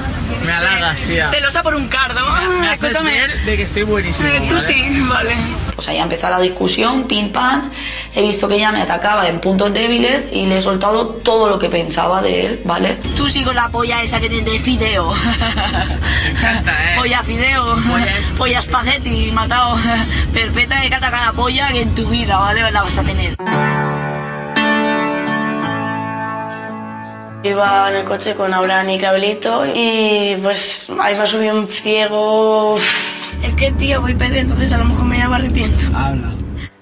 [0.46, 1.30] Me halagas, tía.
[1.30, 2.22] Celosa por un cardo.
[2.60, 3.28] Me haces Escúchame.
[3.46, 4.28] de que estoy buenísimo.
[4.30, 4.66] Eh, Tú ¿vale?
[4.66, 5.34] sí, vale.
[5.76, 7.72] O sea, ya empezó la discusión, pim pam.
[8.14, 11.58] He visto que ella me atacaba en puntos débiles y le he soltado todo lo
[11.58, 12.96] que pensaba de él, ¿vale?
[13.16, 15.14] Tú sí con la polla esa que tiene de fideo.
[16.98, 17.76] Polla fideo.
[18.38, 19.78] Polla espagueti, matado.
[20.34, 22.70] Perfecta de cata cada polla que en tu vida, ¿vale?
[22.72, 23.36] La vas a tener.
[27.44, 32.78] Iba en el coche con Abraham y Clavelito y pues ahí me subió un ciego.
[33.44, 35.86] Es que tío, voy pedo, entonces a lo mejor me llamo arrepiento.
[35.96, 36.34] Habla.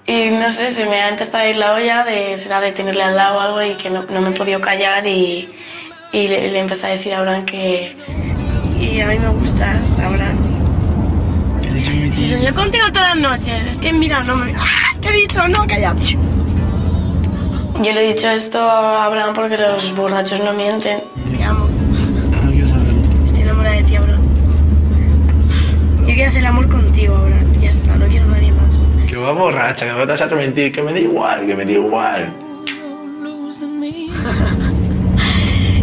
[0.06, 3.02] Y no sé, se me ha empezado a ir la olla de será de tenerle
[3.02, 5.48] al lado o algo y que no, no me he podido callar y,
[6.12, 7.94] y le, le empecé a decir a Abraham que...
[8.80, 10.38] Y a mí me gustas, Abraham.
[12.12, 14.52] Si soñé contigo todas las noches, es que mira, no me.
[14.56, 14.94] ¡Ah!
[15.00, 15.96] Te he dicho, no, callado.
[17.80, 21.00] Yo le he dicho esto a Abraham porque los borrachos no mienten.
[21.36, 21.68] Te amo.
[23.24, 24.22] Estoy enamorada de ti, Abraham.
[26.00, 27.52] Yo quiero hacer el amor contigo, Abraham.
[27.60, 28.84] Ya está, no quiero a nadie más.
[29.08, 31.64] Que va borracha, que no te vas a arrepentir, que me da igual, que me
[31.64, 32.32] da igual.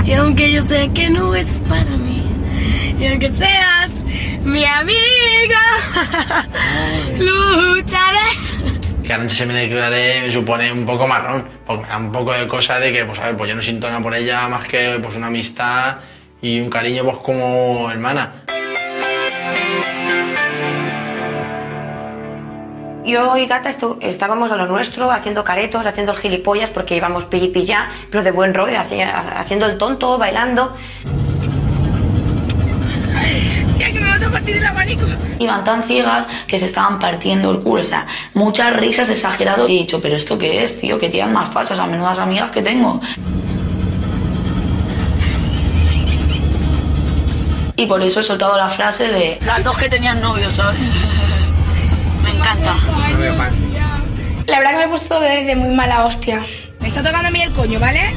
[0.05, 2.23] Y aunque yo sé que no es para mí,
[2.99, 3.89] y aunque seas
[4.43, 5.61] mi amiga,
[7.17, 8.19] lucharé.
[9.05, 12.91] Que Arancha se me declare me supone un poco marrón, un poco de cosa de
[12.91, 15.27] que, pues a ver, pues yo no siento nada por ella más que pues una
[15.27, 15.97] amistad
[16.41, 18.45] y un cariño pues como hermana.
[23.05, 23.69] Yo y Gata
[24.01, 28.31] estábamos a lo nuestro, haciendo caretos, haciendo el gilipollas, porque íbamos pilli ya, pero de
[28.31, 30.75] buen rollo, haciendo el tonto, bailando.
[34.15, 35.05] Que vas a partir el abanico.
[35.39, 37.81] Iban tan ciegas que se estaban partiendo el culo.
[37.81, 39.67] O sea, muchas risas exagerado.
[39.67, 40.97] Y he dicho, ¿pero esto qué es, tío?
[40.97, 41.79] ¿Qué tías más falsas?
[41.79, 43.01] A menudas amigas que tengo.
[47.75, 50.79] Y por eso he soltado la frase de las dos que tenían novio, ¿sabes?
[52.23, 52.75] Me encanta.
[54.47, 56.45] La verdad que me he puesto de, de muy mala hostia.
[56.79, 58.15] Me está tocando a mí el coño, ¿vale?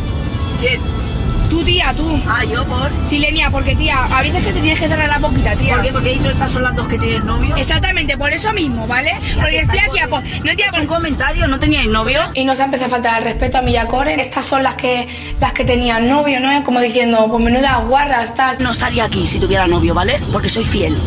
[0.60, 1.07] ¿Quién?
[1.48, 2.20] Tú, tía, tú.
[2.28, 2.90] Ah, yo por.
[3.06, 5.74] Silenia, porque tía, a veces que te tienes que cerrar la boquita, tía.
[5.76, 5.92] ¿Por qué?
[5.92, 7.56] Porque he dicho estas son las dos que tienen novio.
[7.56, 9.12] Exactamente, por eso mismo, ¿vale?
[9.34, 10.22] Porque estoy aquí a por.
[10.22, 12.20] No tía, por un comentario, ¿no teníais novio?
[12.34, 14.20] Y no se empezó a faltar el respeto a mi Yacoren.
[14.20, 15.08] Estas son las que
[15.40, 16.62] las que tenían novio, ¿no?
[16.64, 18.56] Como diciendo, pues menuda guarras, tal.
[18.60, 20.20] No estaría aquí si tuviera novio, ¿vale?
[20.30, 20.98] Porque soy fiel.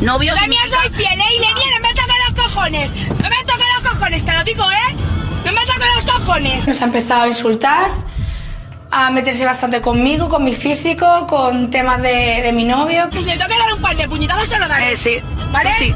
[0.00, 1.24] Novio también significa- soy fiel, ¿eh?
[1.36, 2.90] Y Lenia, no me toques los cojones.
[3.22, 4.94] No me toques los cojones, te lo digo, ¿eh?
[5.44, 6.66] No me toques los cojones.
[6.68, 7.90] Nos ha empezado a insultar,
[8.90, 13.08] a meterse bastante conmigo, con mi físico, con temas de, de mi novio.
[13.10, 14.92] Que si le toque dar un par de puñetazos se lo daré.
[14.92, 15.18] Eh, sí.
[15.52, 15.70] ¿Vale?
[15.78, 15.94] Sí.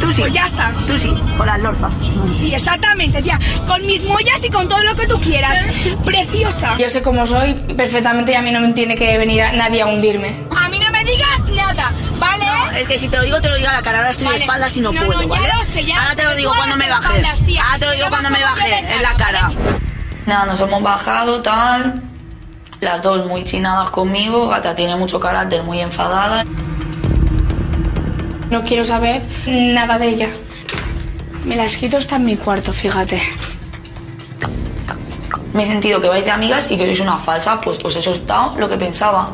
[0.00, 0.20] Tú sí.
[0.20, 0.72] Pues ya está.
[0.86, 1.90] Tú sí, con las lorzas.
[2.34, 3.38] Sí, exactamente, tía.
[3.66, 5.56] Con mis mollas y con todo lo que tú quieras.
[6.04, 6.76] Preciosa.
[6.78, 9.80] Yo sé cómo soy perfectamente y a mí no me tiene que venir a- nadie
[9.82, 10.36] a hundirme.
[10.54, 12.44] A mí no me digas nada, ¿vale?
[12.80, 13.98] Es que si te lo digo, te lo digo a la cara.
[13.98, 14.38] Ahora estoy Vale.
[14.38, 15.52] de espaldas y no, No, puedo, no, ya ¿vale?
[15.56, 16.02] lo sé, ya.
[16.02, 17.08] Ahora te lo digo cuando me baje.
[17.24, 19.50] Ahora te lo digo cuando me baje, en la cara.
[20.26, 22.02] Nada, nos hemos bajado, tal.
[22.80, 24.48] Las dos muy chinadas conmigo.
[24.48, 26.44] Gata tiene mucho carácter, muy enfadada.
[28.50, 30.28] No quiero saber nada de ella.
[31.44, 33.22] Me la he escrito está en mi cuarto, fíjate.
[35.52, 37.60] Me he sentido que vais de amigas y que sois una falsa.
[37.60, 39.30] Pues os he soltado lo que pensaba.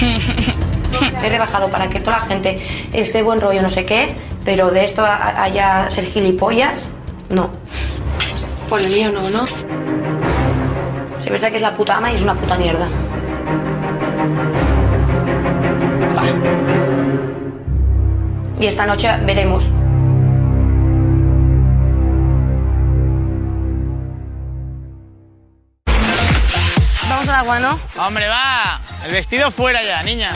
[1.22, 4.14] He rebajado para que toda la gente esté buen rollo, no sé qué,
[4.44, 6.90] pero de esto haya ser gilipollas,
[7.30, 7.50] no.
[8.68, 9.44] Por el mío no, ¿no?
[11.32, 12.86] Piensa que es la puta ama y es una puta mierda.
[18.60, 19.64] Y esta noche veremos.
[27.08, 27.80] Vamos al agua, ¿no?
[27.96, 28.78] Hombre, va.
[29.06, 30.32] El vestido fuera ya, niña.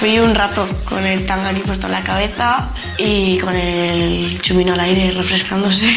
[0.00, 4.80] Fui un rato con el tangani puesto en la cabeza y con el chumino al
[4.80, 5.92] aire refrescándose.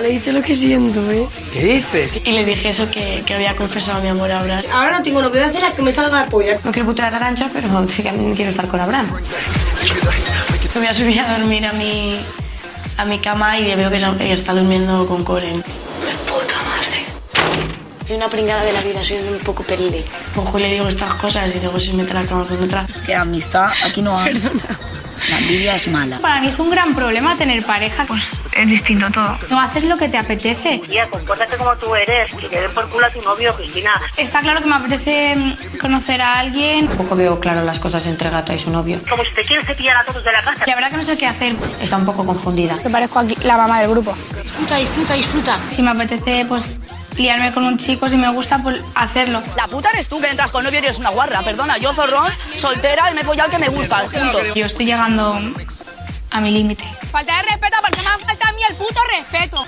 [0.00, 1.26] Le he dicho lo que siento, ¿eh?
[1.52, 2.22] ¿Qué dices?
[2.24, 4.62] Y le dije eso que, que había confesado mi amor a Abraham.
[4.72, 6.58] Ahora no tengo lo que voy a hacer es que me salga la polla.
[6.64, 9.08] No quiero putear a Arancha, pero también quiero estar con Abraham.
[10.74, 12.16] Me voy a subir a dormir a mi,
[12.96, 15.62] a mi cama y veo que está durmiendo con Coren.
[15.62, 17.04] Puta madre.
[18.06, 20.02] Soy una pringada de la vida, soy un poco perile.
[20.34, 22.86] Cojo y le digo estas cosas y luego se mete a la cama con otra.
[22.88, 24.32] Es que amistad aquí no hay.
[25.28, 26.18] La envidia es mala.
[26.18, 28.04] Para mí es un gran problema tener pareja.
[28.04, 28.22] Pues
[28.56, 29.38] es distinto todo.
[29.50, 30.80] No haces lo que te apetece.
[30.86, 34.00] Tía, compórtate como tú eres, que te den por culo a tu novio, Cristina.
[34.16, 36.88] Está claro que me apetece mm, conocer a alguien.
[36.88, 39.00] Tampoco veo claro las cosas entre Gata y su novio.
[39.08, 40.64] Como si te quieres cepillar a todos de la casa.
[40.66, 41.54] La verdad que no sé qué hacer.
[41.80, 42.76] Está un poco confundida.
[42.84, 44.14] Me parezco aquí la mamá del grupo.
[44.42, 45.58] Disfruta, disfruta, disfruta.
[45.70, 46.76] Si me apetece, pues
[47.20, 49.42] liarme con un chico si me gusta, pues hacerlo.
[49.56, 51.42] La puta eres tú que entras con novio y eres una guarra.
[51.42, 54.54] Perdona, yo zorrón, soltera y me he follado al que me gusta, punto.
[54.54, 55.40] Yo estoy llegando
[56.30, 56.84] a mi límite.
[57.10, 59.64] Falta de respeto porque me ha faltado a mí el puto respeto.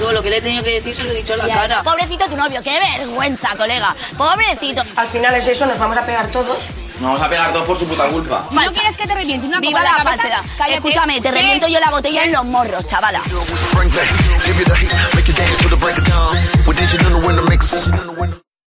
[0.00, 1.82] Yo lo que le he tenido que decir se lo he dicho en la cara.
[1.82, 3.94] Pobrecito tu novio, qué vergüenza, colega.
[4.16, 4.82] Pobrecito.
[4.96, 6.58] Al final es eso, nos vamos a pegar todos.
[7.00, 8.44] Nos vamos a pegar todos por su puta culpa.
[8.52, 10.42] No quieres que te reviente una Viva la cabeza, falsedad.
[10.58, 10.74] cállate.
[10.76, 13.22] Escúchame, te reviento yo la botella en los morros, chavala.